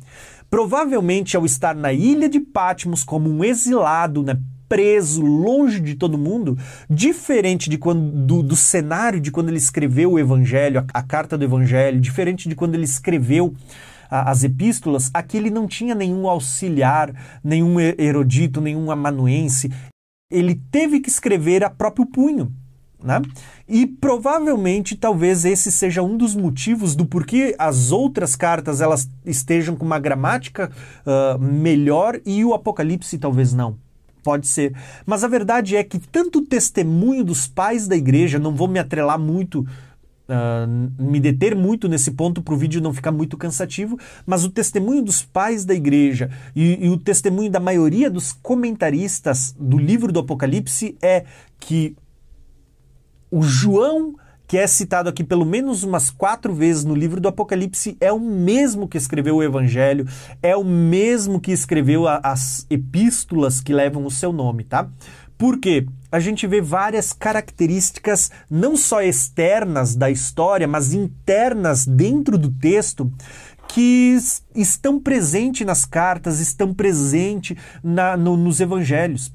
Provavelmente 0.50 1.36
ao 1.36 1.46
estar 1.46 1.74
na 1.74 1.92
ilha 1.92 2.28
de 2.28 2.38
Patmos 2.38 3.02
como 3.02 3.30
um 3.30 3.42
exilado, 3.42 4.22
né, 4.22 4.38
preso, 4.74 5.22
longe 5.22 5.78
de 5.78 5.94
todo 5.94 6.18
mundo, 6.18 6.58
diferente 6.90 7.70
de 7.70 7.78
quando, 7.78 8.10
do, 8.10 8.42
do 8.42 8.56
cenário 8.56 9.20
de 9.20 9.30
quando 9.30 9.50
ele 9.50 9.58
escreveu 9.58 10.12
o 10.12 10.18
Evangelho, 10.18 10.80
a, 10.80 10.98
a 10.98 11.00
carta 11.00 11.38
do 11.38 11.44
Evangelho, 11.44 12.00
diferente 12.00 12.48
de 12.48 12.56
quando 12.56 12.74
ele 12.74 12.82
escreveu 12.82 13.54
as 14.10 14.42
epístolas, 14.42 15.10
aqui 15.14 15.36
ele 15.36 15.50
não 15.50 15.68
tinha 15.68 15.94
nenhum 15.94 16.28
auxiliar, 16.28 17.14
nenhum 17.42 17.78
erudito, 17.78 18.60
nenhum 18.60 18.90
amanuense. 18.90 19.70
Ele 20.28 20.60
teve 20.72 20.98
que 20.98 21.08
escrever 21.08 21.62
a 21.62 21.70
próprio 21.70 22.04
punho. 22.06 22.52
Né? 23.02 23.20
E 23.68 23.86
provavelmente, 23.86 24.96
talvez 24.96 25.44
esse 25.44 25.70
seja 25.70 26.02
um 26.02 26.16
dos 26.16 26.34
motivos 26.34 26.96
do 26.96 27.04
porquê 27.04 27.54
as 27.58 27.92
outras 27.92 28.34
cartas 28.34 28.80
elas 28.80 29.08
estejam 29.24 29.76
com 29.76 29.84
uma 29.84 29.98
gramática 30.00 30.70
uh, 31.04 31.38
melhor 31.38 32.18
e 32.24 32.44
o 32.44 32.54
Apocalipse 32.54 33.18
talvez 33.18 33.52
não. 33.52 33.78
Pode 34.24 34.48
ser. 34.48 34.74
Mas 35.04 35.22
a 35.22 35.28
verdade 35.28 35.76
é 35.76 35.84
que 35.84 35.98
tanto 35.98 36.38
o 36.38 36.46
testemunho 36.46 37.22
dos 37.22 37.46
pais 37.46 37.86
da 37.86 37.94
igreja, 37.94 38.38
não 38.38 38.54
vou 38.54 38.66
me 38.66 38.80
atrelar 38.80 39.18
muito 39.18 39.64
Uh, 40.26 40.90
me 40.98 41.20
deter 41.20 41.54
muito 41.54 41.86
nesse 41.86 42.10
ponto 42.12 42.40
para 42.40 42.54
o 42.54 42.56
vídeo 42.56 42.80
não 42.80 42.94
ficar 42.94 43.12
muito 43.12 43.36
cansativo, 43.36 43.98
mas 44.24 44.42
o 44.42 44.48
testemunho 44.48 45.02
dos 45.02 45.20
pais 45.22 45.66
da 45.66 45.74
igreja 45.74 46.30
e, 46.56 46.86
e, 46.86 46.88
o 46.88 46.96
testemunho 46.96 47.50
da 47.50 47.60
maioria 47.60 48.10
dos 48.10 48.32
comentaristas 48.32 49.54
do 49.60 49.76
livro 49.76 50.10
do 50.10 50.20
Apocalipse 50.20 50.96
é 51.02 51.26
que 51.60 51.94
o 53.30 53.42
João, 53.42 54.14
que 54.54 54.58
é 54.58 54.68
citado 54.68 55.08
aqui 55.08 55.24
pelo 55.24 55.44
menos 55.44 55.82
umas 55.82 56.10
quatro 56.10 56.54
vezes 56.54 56.84
no 56.84 56.94
livro 56.94 57.20
do 57.20 57.26
Apocalipse, 57.26 57.96
é 58.00 58.12
o 58.12 58.20
mesmo 58.20 58.86
que 58.86 58.96
escreveu 58.96 59.34
o 59.34 59.42
Evangelho, 59.42 60.06
é 60.40 60.56
o 60.56 60.62
mesmo 60.62 61.40
que 61.40 61.50
escreveu 61.50 62.06
a, 62.06 62.20
as 62.22 62.64
epístolas 62.70 63.60
que 63.60 63.72
levam 63.72 64.06
o 64.06 64.10
seu 64.12 64.32
nome, 64.32 64.62
tá? 64.62 64.88
Porque 65.36 65.88
a 66.08 66.20
gente 66.20 66.46
vê 66.46 66.60
várias 66.60 67.12
características, 67.12 68.30
não 68.48 68.76
só 68.76 69.02
externas 69.02 69.96
da 69.96 70.08
história, 70.08 70.68
mas 70.68 70.92
internas 70.92 71.84
dentro 71.84 72.38
do 72.38 72.48
texto, 72.48 73.12
que 73.66 74.16
estão 74.54 75.00
presentes 75.00 75.66
nas 75.66 75.84
cartas, 75.84 76.38
estão 76.38 76.72
presentes 76.72 77.56
no, 77.82 78.36
nos 78.36 78.60
evangelhos 78.60 79.32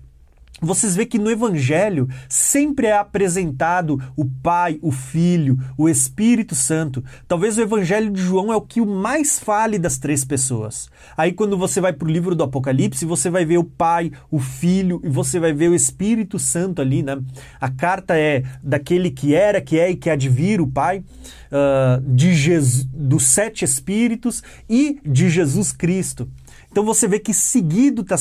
vocês 0.61 0.95
vê 0.95 1.05
que 1.05 1.17
no 1.17 1.29
Evangelho 1.29 2.07
sempre 2.27 2.87
é 2.87 2.97
apresentado 2.97 4.01
o 4.15 4.25
Pai, 4.25 4.79
o 4.81 4.91
Filho, 4.91 5.57
o 5.77 5.89
Espírito 5.89 6.55
Santo. 6.55 7.03
Talvez 7.27 7.57
o 7.57 7.61
Evangelho 7.61 8.11
de 8.11 8.21
João 8.21 8.51
é 8.51 8.55
o 8.55 8.61
que 8.61 8.81
o 8.81 8.85
mais 8.85 9.39
fale 9.39 9.79
das 9.79 9.97
três 9.97 10.23
pessoas. 10.23 10.89
Aí 11.17 11.33
quando 11.33 11.57
você 11.57 11.81
vai 11.81 11.93
para 11.93 12.07
o 12.07 12.11
livro 12.11 12.35
do 12.35 12.43
Apocalipse, 12.43 13.05
você 13.05 13.29
vai 13.29 13.45
ver 13.45 13.57
o 13.57 13.63
Pai, 13.63 14.11
o 14.29 14.39
Filho 14.39 15.01
e 15.03 15.09
você 15.09 15.39
vai 15.39 15.53
ver 15.53 15.69
o 15.69 15.75
Espírito 15.75 16.37
Santo 16.37 16.81
ali, 16.81 17.01
né? 17.01 17.17
A 17.59 17.69
carta 17.69 18.17
é 18.17 18.43
daquele 18.61 19.11
que 19.11 19.33
era, 19.33 19.61
que 19.61 19.79
é 19.79 19.89
e 19.89 19.95
que 19.95 20.09
vir, 20.29 20.59
o 20.59 20.67
Pai, 20.67 20.99
uh, 20.99 22.01
de 22.01 22.33
Jesus, 22.33 22.87
dos 22.91 23.23
sete 23.23 23.63
Espíritos 23.63 24.43
e 24.69 24.99
de 25.05 25.29
Jesus 25.29 25.71
Cristo. 25.71 26.29
Então 26.71 26.85
você 26.85 27.07
vê 27.07 27.19
que 27.19 27.33
seguido 27.33 28.01
está 28.01 28.15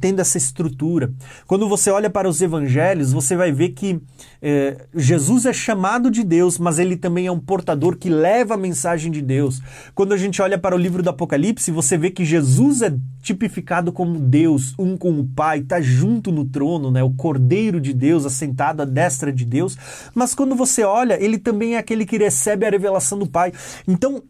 tendo 0.00 0.20
essa 0.20 0.38
estrutura. 0.38 1.12
Quando 1.46 1.68
você 1.68 1.90
olha 1.90 2.08
para 2.08 2.28
os 2.28 2.40
evangelhos, 2.40 3.12
você 3.12 3.36
vai 3.36 3.52
ver 3.52 3.70
que 3.70 4.00
é, 4.40 4.86
Jesus 4.94 5.44
é 5.44 5.52
chamado 5.52 6.10
de 6.10 6.24
Deus, 6.24 6.58
mas 6.58 6.78
ele 6.78 6.96
também 6.96 7.26
é 7.26 7.32
um 7.32 7.38
portador 7.38 7.96
que 7.96 8.08
leva 8.08 8.54
a 8.54 8.56
mensagem 8.56 9.12
de 9.12 9.20
Deus. 9.20 9.60
Quando 9.94 10.12
a 10.12 10.16
gente 10.16 10.40
olha 10.40 10.58
para 10.58 10.74
o 10.74 10.78
livro 10.78 11.02
do 11.02 11.10
Apocalipse, 11.10 11.70
você 11.70 11.98
vê 11.98 12.10
que 12.10 12.24
Jesus 12.24 12.80
é 12.82 12.94
tipificado 13.22 13.92
como 13.92 14.18
Deus, 14.18 14.74
um 14.78 14.96
com 14.96 15.20
o 15.20 15.26
Pai, 15.26 15.58
está 15.58 15.80
junto 15.80 16.32
no 16.32 16.44
trono, 16.44 16.90
né? 16.90 17.02
o 17.02 17.10
Cordeiro 17.10 17.80
de 17.80 17.92
Deus, 17.92 18.24
assentado 18.24 18.82
à 18.82 18.84
destra 18.84 19.32
de 19.32 19.44
Deus. 19.44 19.76
Mas 20.14 20.34
quando 20.34 20.54
você 20.56 20.82
olha, 20.82 21.22
ele 21.22 21.38
também 21.38 21.74
é 21.74 21.78
aquele 21.78 22.06
que 22.06 22.16
recebe 22.16 22.64
a 22.64 22.70
revelação 22.70 23.18
do 23.18 23.26
Pai. 23.26 23.52
Então, 23.86 24.22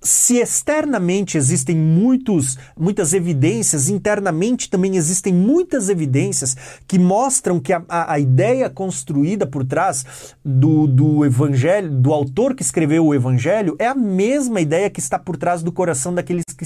se 0.00 0.36
externamente 0.36 1.36
existem 1.36 1.76
muitos, 1.76 2.56
muitas 2.78 3.12
evidências, 3.12 3.88
internamente 3.88 4.70
também 4.70 4.96
existem 4.96 5.34
muitas 5.34 5.88
evidências 5.88 6.56
que 6.86 6.98
mostram 6.98 7.58
que 7.58 7.72
a, 7.72 7.82
a, 7.88 8.12
a, 8.14 8.18
ideia 8.18 8.70
construída 8.70 9.46
por 9.46 9.64
trás 9.64 10.04
do, 10.44 10.86
do 10.86 11.24
evangelho, 11.24 11.90
do 11.90 12.12
autor 12.12 12.54
que 12.54 12.62
escreveu 12.62 13.06
o 13.06 13.14
evangelho, 13.14 13.74
é 13.78 13.86
a 13.86 13.94
mesma 13.94 14.60
ideia 14.60 14.88
que 14.88 15.00
está 15.00 15.18
por 15.18 15.36
trás 15.36 15.62
do 15.62 15.72
coração 15.72 16.14
daqueles 16.14 16.44
que, 16.56 16.64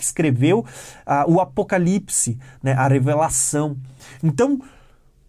escreveu 0.00 0.60
uh, 0.60 1.30
o 1.30 1.40
Apocalipse, 1.40 2.38
né, 2.62 2.72
a 2.72 2.88
revelação. 2.88 3.76
Então, 4.22 4.60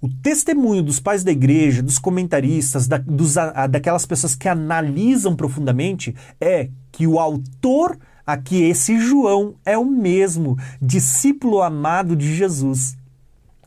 o 0.01 0.09
testemunho 0.09 0.81
dos 0.81 0.99
pais 0.99 1.23
da 1.23 1.31
igreja, 1.31 1.83
dos 1.83 1.99
comentaristas, 1.99 2.87
da, 2.87 2.97
dos, 2.97 3.37
a, 3.37 3.67
daquelas 3.67 4.05
pessoas 4.05 4.35
que 4.35 4.49
analisam 4.49 5.35
profundamente 5.35 6.15
é 6.39 6.69
que 6.91 7.05
o 7.05 7.19
autor 7.19 7.97
aqui, 8.25 8.63
esse 8.63 8.99
João, 8.99 9.55
é 9.63 9.77
o 9.77 9.85
mesmo 9.85 10.57
discípulo 10.81 11.61
amado 11.61 12.15
de 12.15 12.35
Jesus. 12.35 12.97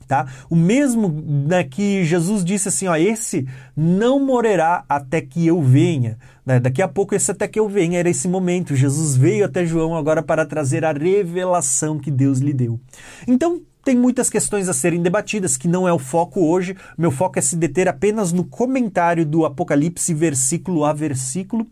Tá? 0.08 0.26
O 0.50 0.56
mesmo 0.56 1.08
né, 1.48 1.64
que 1.64 2.04
Jesus 2.04 2.44
disse 2.44 2.68
assim: 2.68 2.86
ó, 2.88 2.96
esse 2.96 3.46
não 3.74 4.20
morrerá 4.20 4.84
até 4.88 5.20
que 5.20 5.46
eu 5.46 5.62
venha. 5.62 6.18
Né? 6.44 6.60
Daqui 6.60 6.82
a 6.82 6.88
pouco, 6.88 7.14
esse 7.14 7.30
até 7.30 7.48
que 7.48 7.58
eu 7.58 7.68
venha 7.68 7.98
era 7.98 8.10
esse 8.10 8.28
momento. 8.28 8.76
Jesus 8.76 9.16
veio 9.16 9.46
até 9.46 9.64
João 9.64 9.96
agora 9.96 10.22
para 10.22 10.44
trazer 10.44 10.84
a 10.84 10.92
revelação 10.92 11.98
que 11.98 12.10
Deus 12.10 12.40
lhe 12.40 12.52
deu. 12.52 12.78
Então, 13.26 13.62
tem 13.84 13.96
muitas 13.96 14.30
questões 14.30 14.68
a 14.68 14.72
serem 14.72 15.02
debatidas, 15.02 15.56
que 15.56 15.68
não 15.68 15.86
é 15.86 15.92
o 15.92 15.98
foco 15.98 16.40
hoje. 16.40 16.76
Meu 16.96 17.10
foco 17.10 17.38
é 17.38 17.42
se 17.42 17.54
deter 17.54 17.86
apenas 17.86 18.32
no 18.32 18.44
comentário 18.44 19.26
do 19.26 19.44
Apocalipse, 19.44 20.14
versículo 20.14 20.84
a 20.84 20.92
versículo, 20.92 21.66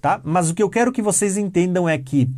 tá? 0.00 0.20
Mas 0.24 0.50
o 0.50 0.54
que 0.54 0.62
eu 0.62 0.68
quero 0.68 0.92
que 0.92 1.00
vocês 1.00 1.36
entendam 1.36 1.88
é 1.88 1.96
que 1.96 2.28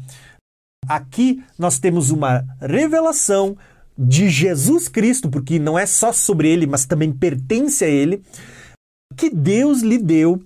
aqui 0.87 1.43
nós 1.59 1.79
temos 1.79 2.11
uma 2.11 2.45
revelação 2.61 3.57
de 3.99 4.29
Jesus 4.29 4.89
Cristo, 4.89 5.31
porque 5.31 5.59
não 5.59 5.79
é 5.79 5.87
só 5.87 6.13
sobre 6.13 6.51
ele, 6.51 6.67
mas 6.67 6.85
também 6.85 7.11
pertence 7.11 7.85
a 7.85 7.89
ele, 7.89 8.23
que 9.17 9.31
Deus 9.31 9.81
lhe 9.81 9.97
deu 9.97 10.43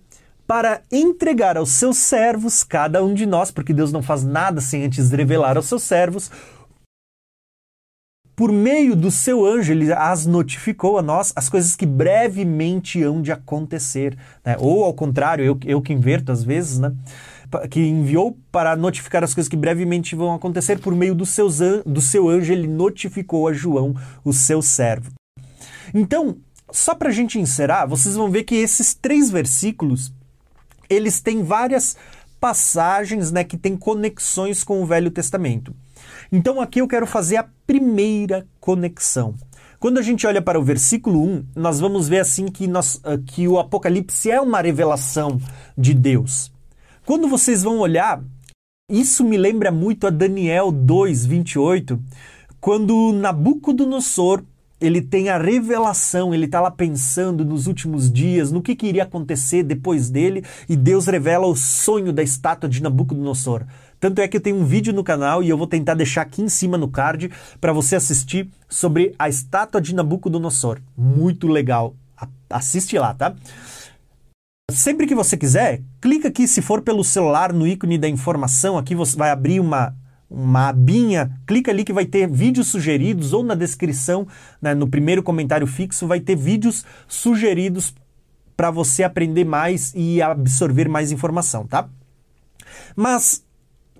para 0.46 0.82
entregar 0.90 1.56
aos 1.56 1.70
seus 1.70 1.96
servos, 1.96 2.64
cada 2.64 3.04
um 3.04 3.14
de 3.14 3.26
nós, 3.26 3.50
porque 3.50 3.72
Deus 3.72 3.92
não 3.92 4.02
faz 4.02 4.24
nada 4.24 4.60
sem 4.60 4.84
antes 4.84 5.10
revelar 5.10 5.56
aos 5.56 5.66
seus 5.66 5.82
servos, 5.82 6.30
por 8.34 8.50
meio 8.50 8.96
do 8.96 9.10
seu 9.10 9.44
anjo, 9.44 9.72
ele 9.72 9.92
as 9.92 10.24
notificou 10.26 10.98
a 10.98 11.02
nós 11.02 11.32
as 11.36 11.48
coisas 11.48 11.76
que 11.76 11.84
brevemente 11.84 13.02
hão 13.02 13.20
de 13.20 13.30
acontecer. 13.30 14.16
Né? 14.44 14.56
Ou 14.58 14.84
ao 14.84 14.94
contrário, 14.94 15.44
eu, 15.44 15.58
eu 15.66 15.82
que 15.82 15.92
inverto 15.92 16.32
às 16.32 16.42
vezes, 16.42 16.78
né? 16.78 16.92
que 17.70 17.80
enviou 17.80 18.38
para 18.52 18.76
notificar 18.76 19.24
as 19.24 19.34
coisas 19.34 19.48
que 19.48 19.56
brevemente 19.56 20.14
vão 20.14 20.34
acontecer 20.34 20.78
por 20.78 20.94
meio 20.94 21.14
do, 21.14 21.26
seus, 21.26 21.58
do 21.84 22.00
seu 22.00 22.28
anjo, 22.28 22.52
ele 22.52 22.68
notificou 22.68 23.48
a 23.48 23.52
João, 23.52 23.94
o 24.24 24.32
seu 24.32 24.62
servo. 24.62 25.10
Então, 25.92 26.36
só 26.70 26.94
para 26.94 27.08
a 27.08 27.12
gente 27.12 27.38
encerrar, 27.38 27.86
vocês 27.86 28.14
vão 28.14 28.30
ver 28.30 28.44
que 28.44 28.54
esses 28.54 28.94
três 28.94 29.30
versículos, 29.30 30.12
eles 30.88 31.20
têm 31.20 31.42
várias 31.42 31.96
passagens 32.40 33.30
né, 33.32 33.44
que 33.44 33.56
têm 33.56 33.76
conexões 33.76 34.62
com 34.64 34.82
o 34.82 34.86
Velho 34.86 35.10
Testamento. 35.10 35.74
Então 36.30 36.60
aqui 36.60 36.80
eu 36.80 36.88
quero 36.88 37.06
fazer 37.06 37.36
a 37.36 37.48
primeira 37.66 38.46
conexão. 38.60 39.34
Quando 39.78 39.98
a 39.98 40.02
gente 40.02 40.26
olha 40.26 40.42
para 40.42 40.60
o 40.60 40.62
versículo 40.62 41.22
1, 41.24 41.44
nós 41.56 41.80
vamos 41.80 42.06
ver 42.06 42.20
assim 42.20 42.46
que, 42.46 42.66
nós, 42.66 43.00
ah, 43.02 43.16
que 43.16 43.48
o 43.48 43.58
Apocalipse 43.58 44.30
é 44.30 44.40
uma 44.40 44.60
revelação 44.60 45.40
de 45.76 45.94
Deus. 45.94 46.52
Quando 47.06 47.26
vocês 47.28 47.62
vão 47.62 47.78
olhar, 47.78 48.22
isso 48.90 49.24
me 49.24 49.38
lembra 49.38 49.72
muito 49.72 50.06
a 50.06 50.10
Daniel 50.10 50.70
2, 50.70 51.24
28, 51.24 51.98
quando 52.60 53.12
Nabucodonosor 53.12 54.42
ele 54.80 55.02
tem 55.02 55.28
a 55.28 55.36
revelação, 55.36 56.34
ele 56.34 56.46
está 56.46 56.60
lá 56.60 56.70
pensando 56.70 57.44
nos 57.44 57.66
últimos 57.66 58.10
dias, 58.10 58.50
no 58.50 58.62
que, 58.62 58.74
que 58.74 58.86
iria 58.86 59.02
acontecer 59.02 59.62
depois 59.62 60.08
dele, 60.08 60.42
e 60.68 60.74
Deus 60.74 61.06
revela 61.06 61.46
o 61.46 61.54
sonho 61.54 62.12
da 62.12 62.22
estátua 62.22 62.68
de 62.68 62.82
Nabucodonosor. 62.82 63.64
Tanto 64.00 64.20
é 64.20 64.26
que 64.26 64.38
eu 64.38 64.40
tenho 64.40 64.56
um 64.56 64.64
vídeo 64.64 64.94
no 64.94 65.04
canal 65.04 65.42
e 65.42 65.50
eu 65.50 65.58
vou 65.58 65.66
tentar 65.66 65.94
deixar 65.94 66.22
aqui 66.22 66.40
em 66.40 66.48
cima 66.48 66.78
no 66.78 66.88
card 66.88 67.30
para 67.60 67.72
você 67.72 67.94
assistir 67.94 68.48
sobre 68.66 69.14
a 69.18 69.28
estátua 69.28 69.80
de 69.80 69.94
Nabucodonosor. 69.94 70.80
Muito 70.96 71.46
legal. 71.46 71.94
Assiste 72.48 72.98
lá, 72.98 73.12
tá? 73.12 73.36
Sempre 74.70 75.06
que 75.06 75.14
você 75.14 75.36
quiser, 75.36 75.82
clica 76.00 76.28
aqui, 76.28 76.48
se 76.48 76.62
for 76.62 76.80
pelo 76.80 77.04
celular, 77.04 77.52
no 77.52 77.66
ícone 77.66 77.98
da 77.98 78.08
informação, 78.08 78.78
aqui 78.78 78.94
você 78.94 79.16
vai 79.16 79.30
abrir 79.30 79.60
uma, 79.60 79.94
uma 80.30 80.68
abinha, 80.68 81.38
clica 81.46 81.70
ali 81.70 81.84
que 81.84 81.92
vai 81.92 82.06
ter 82.06 82.30
vídeos 82.30 82.68
sugeridos, 82.68 83.32
ou 83.32 83.42
na 83.42 83.56
descrição, 83.56 84.28
né, 84.62 84.72
no 84.72 84.88
primeiro 84.88 85.24
comentário 85.24 85.66
fixo, 85.66 86.06
vai 86.06 86.20
ter 86.20 86.36
vídeos 86.36 86.84
sugeridos 87.08 87.92
para 88.56 88.70
você 88.70 89.02
aprender 89.02 89.44
mais 89.44 89.92
e 89.94 90.22
absorver 90.22 90.88
mais 90.88 91.10
informação, 91.10 91.66
tá? 91.66 91.88
Mas 92.94 93.42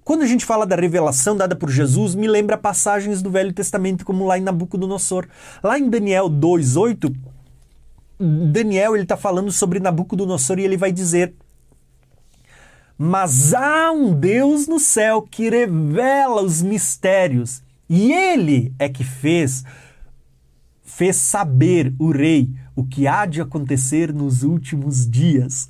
quando 0.05 0.23
a 0.23 0.27
gente 0.27 0.45
fala 0.45 0.67
da 0.67 0.77
revelação 0.77 1.37
dada 1.37 1.55
por 1.55 1.71
Jesus, 1.71 2.15
me 2.15 2.27
lembra 2.27 2.57
passagens 2.57 3.23
do 3.23 3.31
Velho 3.31 3.53
Testamento, 3.53 4.05
como 4.05 4.27
lá 4.27 4.39
em 4.39 4.43
Nabucodonosor. 4.43 5.27
Lá 5.63 5.79
em 5.79 5.89
Daniel 5.89 6.29
2:8, 6.29 7.15
Daniel 8.19 8.95
ele 8.95 9.05
está 9.05 9.17
falando 9.17 9.51
sobre 9.51 9.81
Nabucodonosor 9.81 10.59
e 10.59 10.65
ele 10.65 10.77
vai 10.77 10.93
dizer: 10.93 11.35
Mas 12.99 13.55
há 13.55 13.91
um 13.93 14.13
Deus 14.13 14.67
no 14.67 14.79
céu 14.79 15.23
que 15.23 15.49
revela 15.49 16.43
os 16.43 16.61
mistérios, 16.61 17.63
e 17.89 18.13
ele 18.13 18.75
é 18.79 18.89
que 18.89 19.05
fez 19.05 19.65
fez 20.83 21.17
saber 21.17 21.95
o 21.99 22.11
rei 22.11 22.51
o 22.77 22.85
que 22.85 23.07
há 23.07 23.25
de 23.25 23.41
acontecer 23.41 24.13
nos 24.13 24.43
últimos 24.43 25.09
dias. 25.09 25.70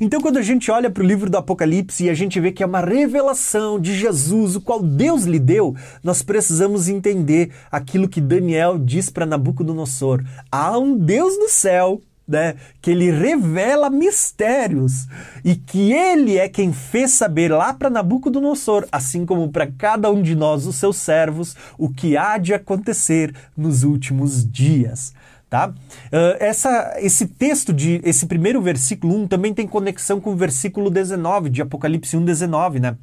Então, 0.00 0.20
quando 0.20 0.36
a 0.36 0.42
gente 0.42 0.70
olha 0.70 0.90
para 0.90 1.02
o 1.02 1.06
livro 1.06 1.30
do 1.30 1.36
Apocalipse 1.36 2.04
e 2.04 2.10
a 2.10 2.14
gente 2.14 2.38
vê 2.40 2.52
que 2.52 2.62
é 2.62 2.66
uma 2.66 2.80
revelação 2.80 3.78
de 3.78 3.94
Jesus, 3.94 4.56
o 4.56 4.60
qual 4.60 4.82
Deus 4.82 5.24
lhe 5.24 5.38
deu, 5.38 5.74
nós 6.02 6.22
precisamos 6.22 6.88
entender 6.88 7.52
aquilo 7.70 8.08
que 8.08 8.20
Daniel 8.20 8.78
diz 8.78 9.10
para 9.10 9.26
Nabucodonosor: 9.26 10.22
há 10.50 10.78
um 10.78 10.96
Deus 10.96 11.38
no 11.38 11.48
céu. 11.48 12.00
Né, 12.28 12.56
que 12.82 12.90
ele 12.90 13.08
revela 13.08 13.88
mistérios 13.88 15.06
e 15.44 15.54
que 15.54 15.92
ele 15.92 16.36
é 16.36 16.48
quem 16.48 16.72
fez 16.72 17.12
saber 17.12 17.52
lá 17.52 17.72
para 17.72 17.88
Nabucodonosor, 17.88 18.84
assim 18.90 19.24
como 19.24 19.48
para 19.52 19.68
cada 19.68 20.10
um 20.10 20.20
de 20.20 20.34
nós, 20.34 20.66
os 20.66 20.74
seus 20.74 20.96
servos, 20.96 21.54
o 21.78 21.88
que 21.88 22.16
há 22.16 22.36
de 22.36 22.52
acontecer 22.52 23.32
nos 23.56 23.84
últimos 23.84 24.44
dias. 24.44 25.14
Tá? 25.48 25.68
Uh, 25.68 26.36
essa, 26.40 26.96
esse 26.98 27.26
texto, 27.26 27.72
de 27.72 28.00
esse 28.02 28.26
primeiro 28.26 28.60
versículo 28.60 29.14
1 29.22 29.28
também 29.28 29.54
tem 29.54 29.66
conexão 29.66 30.20
com 30.20 30.32
o 30.32 30.36
versículo 30.36 30.90
19 30.90 31.50
de 31.50 31.62
Apocalipse 31.62 32.16
1, 32.16 32.24
19. 32.24 32.80
Né? 32.80 32.96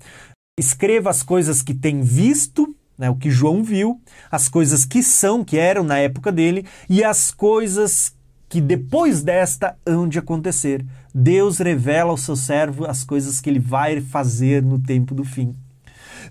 Escreva 0.60 1.10
as 1.10 1.24
coisas 1.24 1.62
que 1.62 1.74
tem 1.74 2.02
visto, 2.02 2.76
né, 2.98 3.10
o 3.10 3.16
que 3.16 3.32
João 3.32 3.64
viu, 3.64 4.00
as 4.30 4.50
coisas 4.50 4.86
que 4.86 5.02
são, 5.02 5.44
que 5.44 5.58
eram 5.58 5.84
na 5.84 5.98
época 5.98 6.32
dele, 6.32 6.66
e 6.90 7.04
as 7.04 7.32
coisas 7.32 8.14
que 8.50 8.62
depois 8.62 9.24
desta 9.24 9.76
hão 9.84 10.08
de 10.08 10.20
acontecer. 10.20 10.86
Deus 11.16 11.58
revela 11.58 12.12
ao 12.12 12.18
seu 12.18 12.36
servo 12.36 12.86
as 12.86 13.04
coisas 13.04 13.42
que 13.42 13.50
ele 13.50 13.60
vai 13.60 14.00
fazer 14.00 14.62
no 14.62 14.78
tempo 14.78 15.16
do 15.16 15.24
fim. 15.24 15.56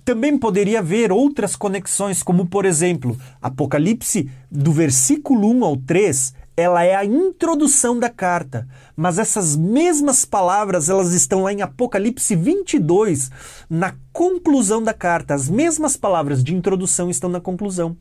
Também 0.04 0.36
poderia 0.36 0.80
haver 0.80 1.12
outras 1.12 1.54
conexões, 1.54 2.22
como 2.22 2.46
por 2.46 2.64
exemplo, 2.64 3.16
Apocalipse 3.40 4.28
do 4.50 4.72
versículo 4.72 5.48
1 5.50 5.64
ao 5.64 5.76
3, 5.76 6.34
ela 6.56 6.84
é 6.84 6.94
a 6.94 7.04
introdução 7.04 7.98
da 7.98 8.10
carta, 8.10 8.68
mas 8.94 9.18
essas 9.18 9.56
mesmas 9.56 10.24
palavras 10.24 10.88
elas 10.88 11.12
estão 11.12 11.42
lá 11.42 11.52
em 11.52 11.62
Apocalipse 11.62 12.36
22, 12.36 13.30
na 13.70 13.94
conclusão 14.12 14.82
da 14.82 14.92
carta. 14.92 15.34
As 15.34 15.48
mesmas 15.48 15.96
palavras 15.96 16.44
de 16.44 16.54
introdução 16.54 17.08
estão 17.08 17.30
na 17.30 17.40
conclusão. 17.40 17.96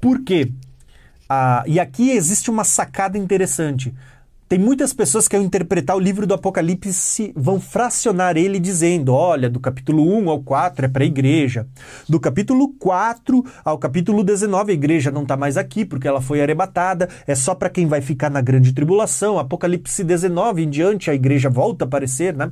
Por 0.00 0.22
quê? 0.22 0.50
Ah, 1.28 1.64
e 1.66 1.78
aqui 1.78 2.10
existe 2.10 2.50
uma 2.50 2.64
sacada 2.64 3.18
interessante. 3.18 3.94
Tem 4.52 4.58
muitas 4.58 4.92
pessoas 4.92 5.28
que, 5.28 5.34
ao 5.34 5.40
interpretar 5.40 5.96
o 5.96 5.98
livro 5.98 6.26
do 6.26 6.34
Apocalipse, 6.34 7.32
vão 7.34 7.58
fracionar 7.58 8.36
ele 8.36 8.60
dizendo: 8.60 9.14
olha, 9.14 9.48
do 9.48 9.58
capítulo 9.58 10.06
1 10.06 10.28
ao 10.28 10.42
4 10.42 10.84
é 10.84 10.88
para 10.90 11.02
a 11.02 11.06
igreja. 11.06 11.66
Do 12.06 12.20
capítulo 12.20 12.68
4 12.78 13.42
ao 13.64 13.78
capítulo 13.78 14.22
19, 14.22 14.72
a 14.72 14.74
igreja 14.74 15.10
não 15.10 15.22
está 15.22 15.38
mais 15.38 15.56
aqui 15.56 15.86
porque 15.86 16.06
ela 16.06 16.20
foi 16.20 16.42
arrebatada, 16.42 17.08
é 17.26 17.34
só 17.34 17.54
para 17.54 17.70
quem 17.70 17.86
vai 17.86 18.02
ficar 18.02 18.28
na 18.28 18.42
grande 18.42 18.74
tribulação. 18.74 19.38
Apocalipse 19.38 20.04
19 20.04 20.64
em 20.64 20.68
diante, 20.68 21.10
a 21.10 21.14
igreja 21.14 21.48
volta 21.48 21.86
a 21.86 21.88
aparecer, 21.88 22.36
né? 22.36 22.50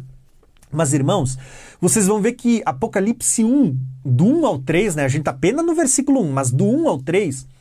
Mas, 0.73 0.95
irmãos, 0.95 1.37
vocês 1.83 2.07
vão 2.07 2.23
ver 2.23 2.33
que 2.33 2.63
Apocalipse 2.65 3.45
1, 3.45 3.77
do 4.03 4.25
1 4.25 4.47
ao 4.47 4.59
3, 4.59 4.97
né? 4.97 5.05
A 5.05 5.09
gente 5.09 5.21
está 5.21 5.33
apenas 5.33 5.67
no 5.67 5.75
versículo 5.75 6.23
1, 6.23 6.33
mas 6.33 6.51
do 6.51 6.65
1 6.65 6.89
ao 6.89 6.99
3 6.99 7.60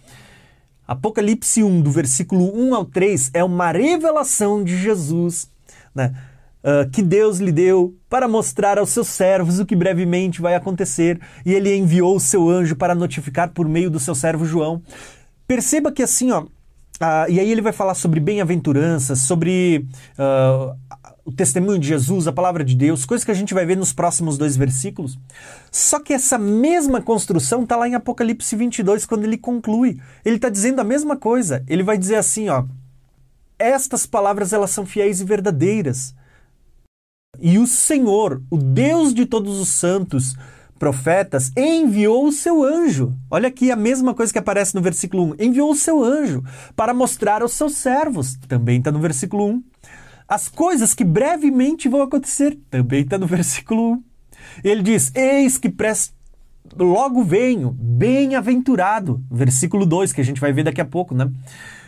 Apocalipse 0.90 1.64
1, 1.64 1.82
do 1.82 1.92
versículo 1.92 2.52
1 2.52 2.74
ao 2.74 2.84
3, 2.84 3.30
é 3.36 3.44
uma 3.44 3.72
revelação 3.72 4.64
de 4.64 4.76
Jesus, 4.76 5.48
né? 5.94 6.16
Uh, 6.64 6.90
que 6.90 7.04
Deus 7.04 7.38
lhe 7.38 7.52
deu 7.52 7.96
para 8.10 8.28
mostrar 8.28 8.80
aos 8.80 8.90
seus 8.90 9.08
servos 9.08 9.60
o 9.60 9.68
que 9.68 9.76
brevemente 9.76 10.42
vai 10.42 10.56
acontecer, 10.56 11.22
e 11.46 11.54
ele 11.54 11.76
enviou 11.76 12.16
o 12.16 12.20
seu 12.20 12.50
anjo 12.50 12.76
para 12.76 12.96
notificar 12.96 13.50
por 13.50 13.70
meio 13.70 13.92
do 13.92 14.00
seu 14.00 14.16
servo 14.16 14.46
João. 14.46 14.82
Perceba 15.48 15.92
que 15.92 16.02
assim, 16.02 16.32
ó, 16.32 16.48
uh, 17.02 17.30
e 17.30 17.40
aí 17.40 17.52
ele 17.52 17.62
vai 17.62 17.74
falar 17.74 17.94
sobre 17.94 18.20
bem-aventuranças, 18.20 19.20
sobre 19.20 19.86
uh, 20.18 20.76
o 21.30 21.32
testemunho 21.32 21.78
de 21.78 21.88
Jesus, 21.88 22.28
a 22.28 22.34
palavra 22.34 22.64
de 22.64 22.76
Deus, 22.76 23.06
coisas 23.06 23.24
que 23.24 23.32
a 23.32 23.36
gente 23.36 23.54
vai 23.54 23.66
ver 23.66 23.78
nos 23.78 23.94
próximos 23.94 24.38
dois 24.38 24.58
versículos. 24.58 25.18
Só 25.72 26.00
que 26.00 26.14
essa 26.14 26.38
mesma 26.38 27.02
construção 27.02 27.64
está 27.64 27.76
lá 27.76 27.88
em 27.88 27.94
Apocalipse 27.94 28.56
22, 28.56 29.06
quando 29.06 29.26
ele 29.26 29.38
conclui. 29.38 30.00
Ele 30.26 30.38
está 30.38 30.50
dizendo 30.50 30.80
a 30.80 30.84
mesma 30.84 31.16
coisa. 31.16 31.64
Ele 31.68 31.84
vai 31.84 31.98
dizer 31.98 32.16
assim, 32.16 32.50
ó, 32.50 32.66
estas 33.60 34.06
palavras 34.06 34.54
elas 34.54 34.72
são 34.72 34.86
fiéis 34.86 35.22
e 35.22 35.24
verdadeiras. 35.24 36.16
E 37.40 37.60
o 37.60 37.68
Senhor, 37.68 38.42
o 38.50 38.58
Deus 38.58 39.14
de 39.14 39.26
todos 39.26 39.60
os 39.60 39.70
santos, 39.70 40.36
profetas, 40.80 41.52
enviou 41.56 42.26
o 42.26 42.32
seu 42.32 42.64
anjo. 42.64 43.14
Olha 43.30 43.50
aqui 43.50 43.70
a 43.70 43.76
mesma 43.76 44.14
coisa 44.14 44.32
que 44.34 44.40
aparece 44.40 44.74
no 44.74 44.82
versículo 44.82 45.34
1. 45.34 45.44
Enviou 45.44 45.70
o 45.70 45.76
seu 45.76 46.04
anjo 46.04 46.44
para 46.76 46.94
mostrar 46.94 47.42
aos 47.42 47.52
seus 47.52 47.76
servos. 47.76 48.38
Também 48.48 48.80
está 48.80 48.92
no 48.92 49.00
versículo 49.00 49.46
1 49.46 49.64
as 50.30 50.48
coisas 50.48 50.94
que 50.94 51.04
brevemente 51.04 51.90
vão 51.90 52.04
acontecer. 52.04 52.58
Também 52.70 53.02
está 53.02 53.18
no 53.18 53.26
versículo 53.26 53.94
1. 53.94 54.04
Ele 54.64 54.84
diz: 54.84 55.12
Eis 55.16 55.58
que 55.58 55.70
presta 55.70 56.14
logo 56.78 57.24
venho, 57.24 57.72
bem-aventurado. 57.72 59.24
Versículo 59.30 59.88
2, 59.88 60.14
que 60.14 60.22
a 60.22 60.24
gente 60.24 60.40
vai 60.40 60.54
ver 60.54 60.64
daqui 60.64 60.80
a 60.80 60.86
pouco, 60.86 61.16
né? 61.16 61.26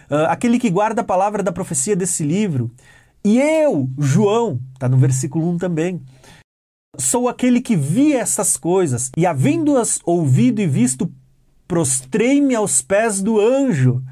Uh, 0.09 0.25
aquele 0.27 0.57
que 0.57 0.69
guarda 0.69 1.01
a 1.01 1.05
palavra 1.05 1.43
da 1.43 1.51
profecia 1.51 1.95
desse 1.95 2.23
livro. 2.23 2.71
E 3.23 3.39
eu, 3.39 3.87
João, 3.99 4.59
está 4.73 4.89
no 4.89 4.97
versículo 4.97 5.47
1 5.51 5.57
também. 5.59 6.01
Sou 6.97 7.29
aquele 7.29 7.61
que 7.61 7.75
vi 7.75 8.13
essas 8.13 8.57
coisas, 8.57 9.11
e 9.15 9.25
havendo-as 9.25 9.99
ouvido 10.03 10.61
e 10.61 10.67
visto, 10.67 11.11
prostrei-me 11.67 12.53
aos 12.53 12.81
pés 12.81 13.21
do 13.21 13.39
anjo. 13.39 14.03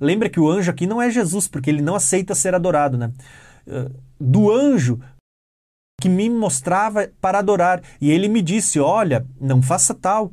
Lembra 0.00 0.28
que 0.28 0.40
o 0.40 0.48
anjo 0.48 0.70
aqui 0.70 0.86
não 0.86 1.00
é 1.00 1.10
Jesus, 1.10 1.48
porque 1.48 1.70
ele 1.70 1.82
não 1.82 1.94
aceita 1.94 2.34
ser 2.34 2.54
adorado, 2.54 2.96
né? 2.98 3.10
do 4.18 4.52
anjo 4.52 5.00
que 6.00 6.08
me 6.08 6.28
mostrava 6.28 7.08
para 7.20 7.38
adorar. 7.38 7.82
E 8.00 8.10
ele 8.10 8.28
me 8.28 8.42
disse: 8.42 8.80
Olha, 8.80 9.24
não 9.40 9.62
faça 9.62 9.94
tal, 9.94 10.32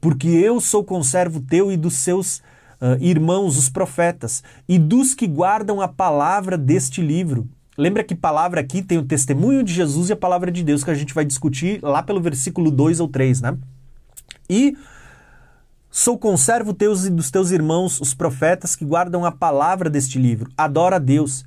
porque 0.00 0.28
eu 0.28 0.60
sou 0.60 0.84
conservo 0.84 1.40
teu 1.40 1.72
e 1.72 1.76
dos 1.76 1.94
seus 1.94 2.38
uh, 2.80 2.96
irmãos, 3.00 3.56
os 3.56 3.68
profetas, 3.68 4.42
e 4.68 4.78
dos 4.78 5.14
que 5.14 5.26
guardam 5.26 5.80
a 5.80 5.88
palavra 5.88 6.56
deste 6.56 7.00
livro. 7.00 7.48
Lembra 7.78 8.02
que 8.02 8.16
palavra 8.16 8.60
aqui 8.60 8.82
tem 8.82 8.98
o 8.98 9.04
testemunho 9.04 9.62
de 9.62 9.72
Jesus 9.72 10.10
e 10.10 10.12
a 10.12 10.16
palavra 10.16 10.50
de 10.50 10.64
Deus 10.64 10.82
que 10.82 10.90
a 10.90 10.94
gente 10.94 11.14
vai 11.14 11.24
discutir 11.24 11.78
lá 11.80 12.02
pelo 12.02 12.20
versículo 12.20 12.72
2 12.72 12.98
ou 12.98 13.06
3, 13.06 13.40
né? 13.40 13.56
E 14.50 14.76
sou 15.88 16.18
conservo 16.18 16.74
teus 16.74 17.04
e 17.04 17.10
dos 17.10 17.30
teus 17.30 17.52
irmãos, 17.52 18.00
os 18.00 18.12
profetas 18.14 18.74
que 18.74 18.84
guardam 18.84 19.24
a 19.24 19.30
palavra 19.30 19.88
deste 19.88 20.18
livro. 20.18 20.50
Adora 20.56 20.96
a 20.96 20.98
Deus 20.98 21.44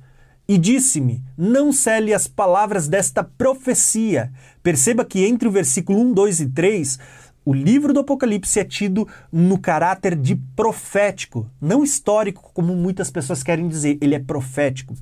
e 0.48 0.56
disse-me: 0.56 1.22
Não 1.36 1.70
cele 1.70 2.14
as 2.14 2.26
palavras 2.26 2.88
desta 2.88 3.22
profecia. 3.22 4.32
Perceba 4.62 5.04
que 5.04 5.26
entre 5.26 5.46
o 5.46 5.52
versículo 5.52 6.00
1, 6.00 6.14
2 6.14 6.40
e 6.40 6.46
3, 6.46 6.98
o 7.44 7.52
livro 7.52 7.92
do 7.92 8.00
Apocalipse 8.00 8.58
é 8.58 8.64
tido 8.64 9.06
no 9.30 9.58
caráter 9.58 10.16
de 10.16 10.34
profético, 10.56 11.46
não 11.60 11.84
histórico, 11.84 12.50
como 12.54 12.74
muitas 12.74 13.10
pessoas 13.10 13.42
querem 13.42 13.68
dizer. 13.68 13.98
Ele 14.00 14.14
é 14.14 14.18
profético 14.18 14.94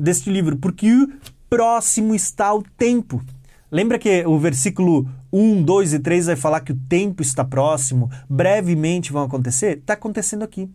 deste 0.00 0.30
livro, 0.30 0.56
porque 0.56 1.06
próximo 1.48 2.14
está 2.14 2.54
o 2.54 2.62
tempo. 2.62 3.22
Lembra 3.70 3.98
que 3.98 4.24
o 4.26 4.36
versículo 4.38 5.08
1, 5.32 5.62
2 5.62 5.94
e 5.94 5.98
3 6.00 6.26
vai 6.26 6.36
falar 6.36 6.60
que 6.60 6.72
o 6.72 6.78
tempo 6.88 7.22
está 7.22 7.44
próximo, 7.44 8.10
brevemente 8.28 9.12
vão 9.12 9.22
acontecer, 9.22 9.78
está 9.78 9.92
acontecendo 9.92 10.42
aqui. 10.42 10.68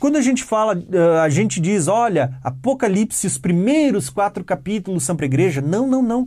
Quando 0.00 0.16
a 0.16 0.22
gente 0.22 0.42
fala, 0.42 0.82
a 1.22 1.28
gente 1.28 1.60
diz, 1.60 1.88
olha, 1.88 2.38
Apocalipse, 2.42 3.26
os 3.26 3.36
primeiros 3.36 4.08
quatro 4.08 4.42
capítulos 4.42 5.02
são 5.02 5.14
para 5.14 5.26
a 5.26 5.28
igreja. 5.28 5.60
Não, 5.60 5.86
não, 5.86 6.02
não. 6.02 6.26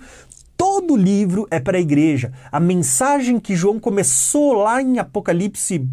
Todo 0.55 0.95
livro 0.95 1.47
é 1.49 1.59
para 1.59 1.79
a 1.79 1.81
igreja. 1.81 2.31
A 2.51 2.59
mensagem 2.59 3.39
que 3.39 3.55
João 3.55 3.79
começou 3.79 4.53
lá 4.53 4.79
em 4.79 4.99
Apocalipse 4.99 5.87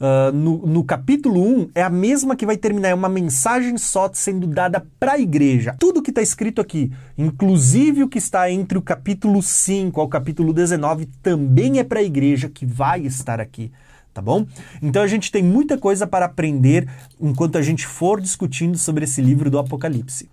uh, 0.00 0.32
no, 0.32 0.66
no 0.66 0.84
capítulo 0.84 1.42
1 1.42 1.70
é 1.74 1.82
a 1.82 1.90
mesma 1.90 2.36
que 2.36 2.46
vai 2.46 2.56
terminar, 2.56 2.88
é 2.88 2.94
uma 2.94 3.08
mensagem 3.08 3.76
só 3.76 4.10
sendo 4.12 4.46
dada 4.46 4.86
para 4.98 5.12
a 5.12 5.18
igreja. 5.18 5.76
Tudo 5.78 6.02
que 6.02 6.10
está 6.10 6.22
escrito 6.22 6.60
aqui, 6.60 6.92
inclusive 7.16 8.02
o 8.02 8.08
que 8.08 8.18
está 8.18 8.50
entre 8.50 8.78
o 8.78 8.82
capítulo 8.82 9.42
5 9.42 10.00
ao 10.00 10.08
capítulo 10.08 10.52
19, 10.52 11.06
também 11.22 11.78
é 11.78 11.84
para 11.84 12.00
a 12.00 12.04
igreja 12.04 12.48
que 12.48 12.66
vai 12.66 13.00
estar 13.00 13.40
aqui 13.40 13.70
tá 14.14 14.22
bom? 14.22 14.46
Então 14.80 15.02
a 15.02 15.08
gente 15.08 15.32
tem 15.32 15.42
muita 15.42 15.76
coisa 15.76 16.06
para 16.06 16.26
aprender 16.26 16.88
enquanto 17.20 17.58
a 17.58 17.62
gente 17.62 17.84
for 17.84 18.20
discutindo 18.20 18.78
sobre 18.78 19.02
esse 19.02 19.20
livro 19.20 19.50
do 19.50 19.58
Apocalipse. 19.58 20.30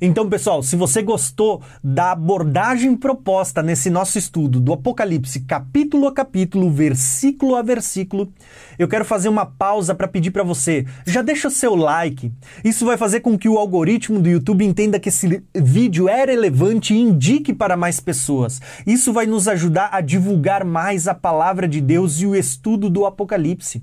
Então, 0.00 0.28
pessoal, 0.28 0.62
se 0.62 0.76
você 0.76 1.02
gostou 1.02 1.62
da 1.82 2.12
abordagem 2.12 2.94
proposta 2.96 3.62
nesse 3.62 3.88
nosso 3.88 4.18
estudo 4.18 4.60
do 4.60 4.72
Apocalipse, 4.72 5.40
capítulo 5.40 6.06
a 6.06 6.12
capítulo, 6.12 6.70
versículo 6.70 7.56
a 7.56 7.62
versículo, 7.62 8.32
eu 8.78 8.88
quero 8.88 9.04
fazer 9.04 9.28
uma 9.28 9.46
pausa 9.46 9.94
para 9.94 10.08
pedir 10.08 10.30
para 10.30 10.42
você, 10.42 10.84
já 11.06 11.22
deixa 11.22 11.48
seu 11.48 11.74
like. 11.74 12.32
Isso 12.62 12.84
vai 12.84 12.96
fazer 12.96 13.20
com 13.20 13.38
que 13.38 13.48
o 13.48 13.58
algoritmo 13.58 14.20
do 14.20 14.28
YouTube 14.28 14.64
entenda 14.64 15.00
que 15.00 15.08
esse 15.08 15.42
vídeo 15.54 16.08
é 16.08 16.24
relevante 16.24 16.94
e 16.94 16.98
indique 16.98 17.54
para 17.54 17.76
mais 17.76 18.00
pessoas. 18.00 18.60
Isso 18.86 19.12
vai 19.12 19.26
nos 19.26 19.48
ajudar 19.48 19.90
a 19.92 20.00
divulgar 20.00 20.64
mais 20.64 21.08
a 21.08 21.14
palavra 21.14 21.66
de 21.66 21.80
Deus 21.80 22.20
e 22.20 22.26
o 22.26 22.34
estudo 22.34 22.90
do 22.90 23.06
Apocalipse. 23.06 23.82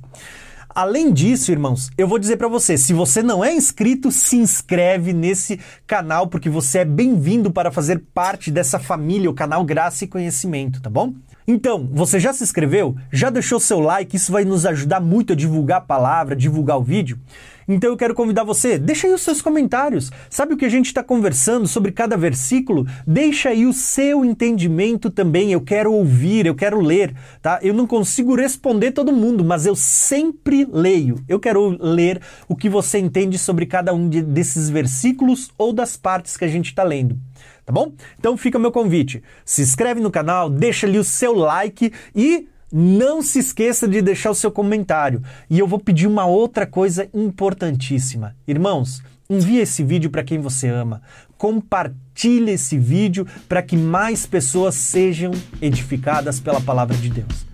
Além 0.76 1.14
disso, 1.14 1.52
irmãos, 1.52 1.92
eu 1.96 2.08
vou 2.08 2.18
dizer 2.18 2.38
para 2.38 2.48
você, 2.48 2.80
se 2.80 2.94
você 2.94 3.22
não 3.22 3.46
é 3.46 3.54
inscrito, 3.54 4.12
se 4.12 4.38
inscreve 4.38 5.14
nesse 5.14 5.60
canal 5.86 6.26
porque 6.26 6.50
você 6.50 6.80
é 6.80 6.86
bem-vindo 6.86 7.52
para 7.52 7.72
fazer 7.72 8.02
parte 8.12 8.50
dessa 8.50 8.80
família, 8.80 9.30
o 9.30 9.36
canal 9.36 9.64
Graça 9.64 10.04
e 10.04 10.08
Conhecimento, 10.08 10.82
tá 10.82 10.90
bom? 10.90 11.14
Então, 11.48 11.88
você 11.92 12.20
já 12.20 12.34
se 12.34 12.44
inscreveu? 12.44 12.96
Já 13.12 13.30
deixou 13.30 13.60
seu 13.60 13.80
like? 13.80 14.16
Isso 14.16 14.32
vai 14.32 14.46
nos 14.46 14.66
ajudar 14.66 15.00
muito 15.00 15.34
a 15.34 15.36
divulgar 15.36 15.78
a 15.78 15.82
palavra, 15.82 16.36
divulgar 16.36 16.80
o 16.80 16.84
vídeo. 16.84 17.20
Então 17.68 17.90
eu 17.90 17.98
quero 17.98 18.14
convidar 18.14 18.44
você, 18.44 18.78
deixa 18.78 19.08
aí 19.08 19.14
os 19.14 19.22
seus 19.22 19.42
comentários. 19.42 20.12
Sabe 20.30 20.54
o 20.54 20.58
que 20.58 20.66
a 20.66 20.70
gente 20.70 20.88
está 20.88 21.04
conversando 21.04 21.68
sobre 21.68 21.92
cada 21.92 22.18
versículo? 22.18 22.86
Deixa 23.06 23.50
aí 23.50 23.66
o 23.66 23.74
seu 23.74 24.24
entendimento 24.24 25.10
também. 25.10 25.52
Eu 25.52 25.62
quero 25.62 25.94
ouvir, 25.94 26.46
eu 26.46 26.56
quero 26.56 26.80
ler, 26.80 27.14
tá? 27.42 27.60
Eu 27.62 27.74
não 27.74 27.88
consigo 27.88 28.36
responder 28.36 28.92
todo 28.92 29.12
mundo, 29.12 29.44
mas 29.44 29.66
eu 29.66 29.76
sempre 29.76 30.68
leio. 30.72 31.24
Eu 31.28 31.40
quero 31.40 31.78
ler 31.80 32.22
o 32.48 32.56
que 32.56 32.70
você 32.70 33.00
entende 33.00 33.38
sobre 33.38 33.66
cada 33.66 33.94
um 33.94 34.10
de, 34.10 34.22
desses 34.22 34.70
versículos 34.70 35.52
ou 35.58 35.74
das 35.74 35.98
partes 35.98 36.38
que 36.38 36.46
a 36.46 36.50
gente 36.50 36.68
está 36.68 36.84
lendo 36.84 37.18
tá 37.66 37.72
bom? 37.72 37.94
Então 38.20 38.36
fica 38.36 38.58
o 38.58 38.62
meu 38.62 38.72
convite. 38.72 39.24
Se 39.46 39.62
inscreve 39.62 40.02
no 40.02 40.12
canal, 40.12 40.50
deixa 40.50 40.86
ali 40.86 41.00
o 41.00 41.04
seu 41.04 41.34
like 41.34 41.94
e 42.16 42.48
não 42.76 43.22
se 43.22 43.38
esqueça 43.38 43.88
de 43.88 44.02
deixar 44.02 44.32
o 44.32 44.36
seu 44.36 44.52
comentário. 44.52 45.22
E 45.48 45.60
eu 45.60 45.68
vou 45.68 45.78
pedir 45.78 46.08
uma 46.08 46.26
outra 46.26 46.66
coisa 46.66 47.08
importantíssima. 47.14 48.36
Irmãos, 48.48 49.04
envie 49.30 49.60
esse 49.60 49.84
vídeo 49.84 50.10
para 50.10 50.24
quem 50.24 50.40
você 50.40 50.68
ama. 50.68 51.04
Compartilhe 51.38 52.52
esse 52.52 52.80
vídeo 52.80 53.28
para 53.48 53.62
que 53.62 53.78
mais 53.78 54.26
pessoas 54.26 54.74
sejam 54.74 55.32
edificadas 55.62 56.40
pela 56.40 56.60
palavra 56.60 56.98
de 56.98 57.10
Deus. 57.10 57.53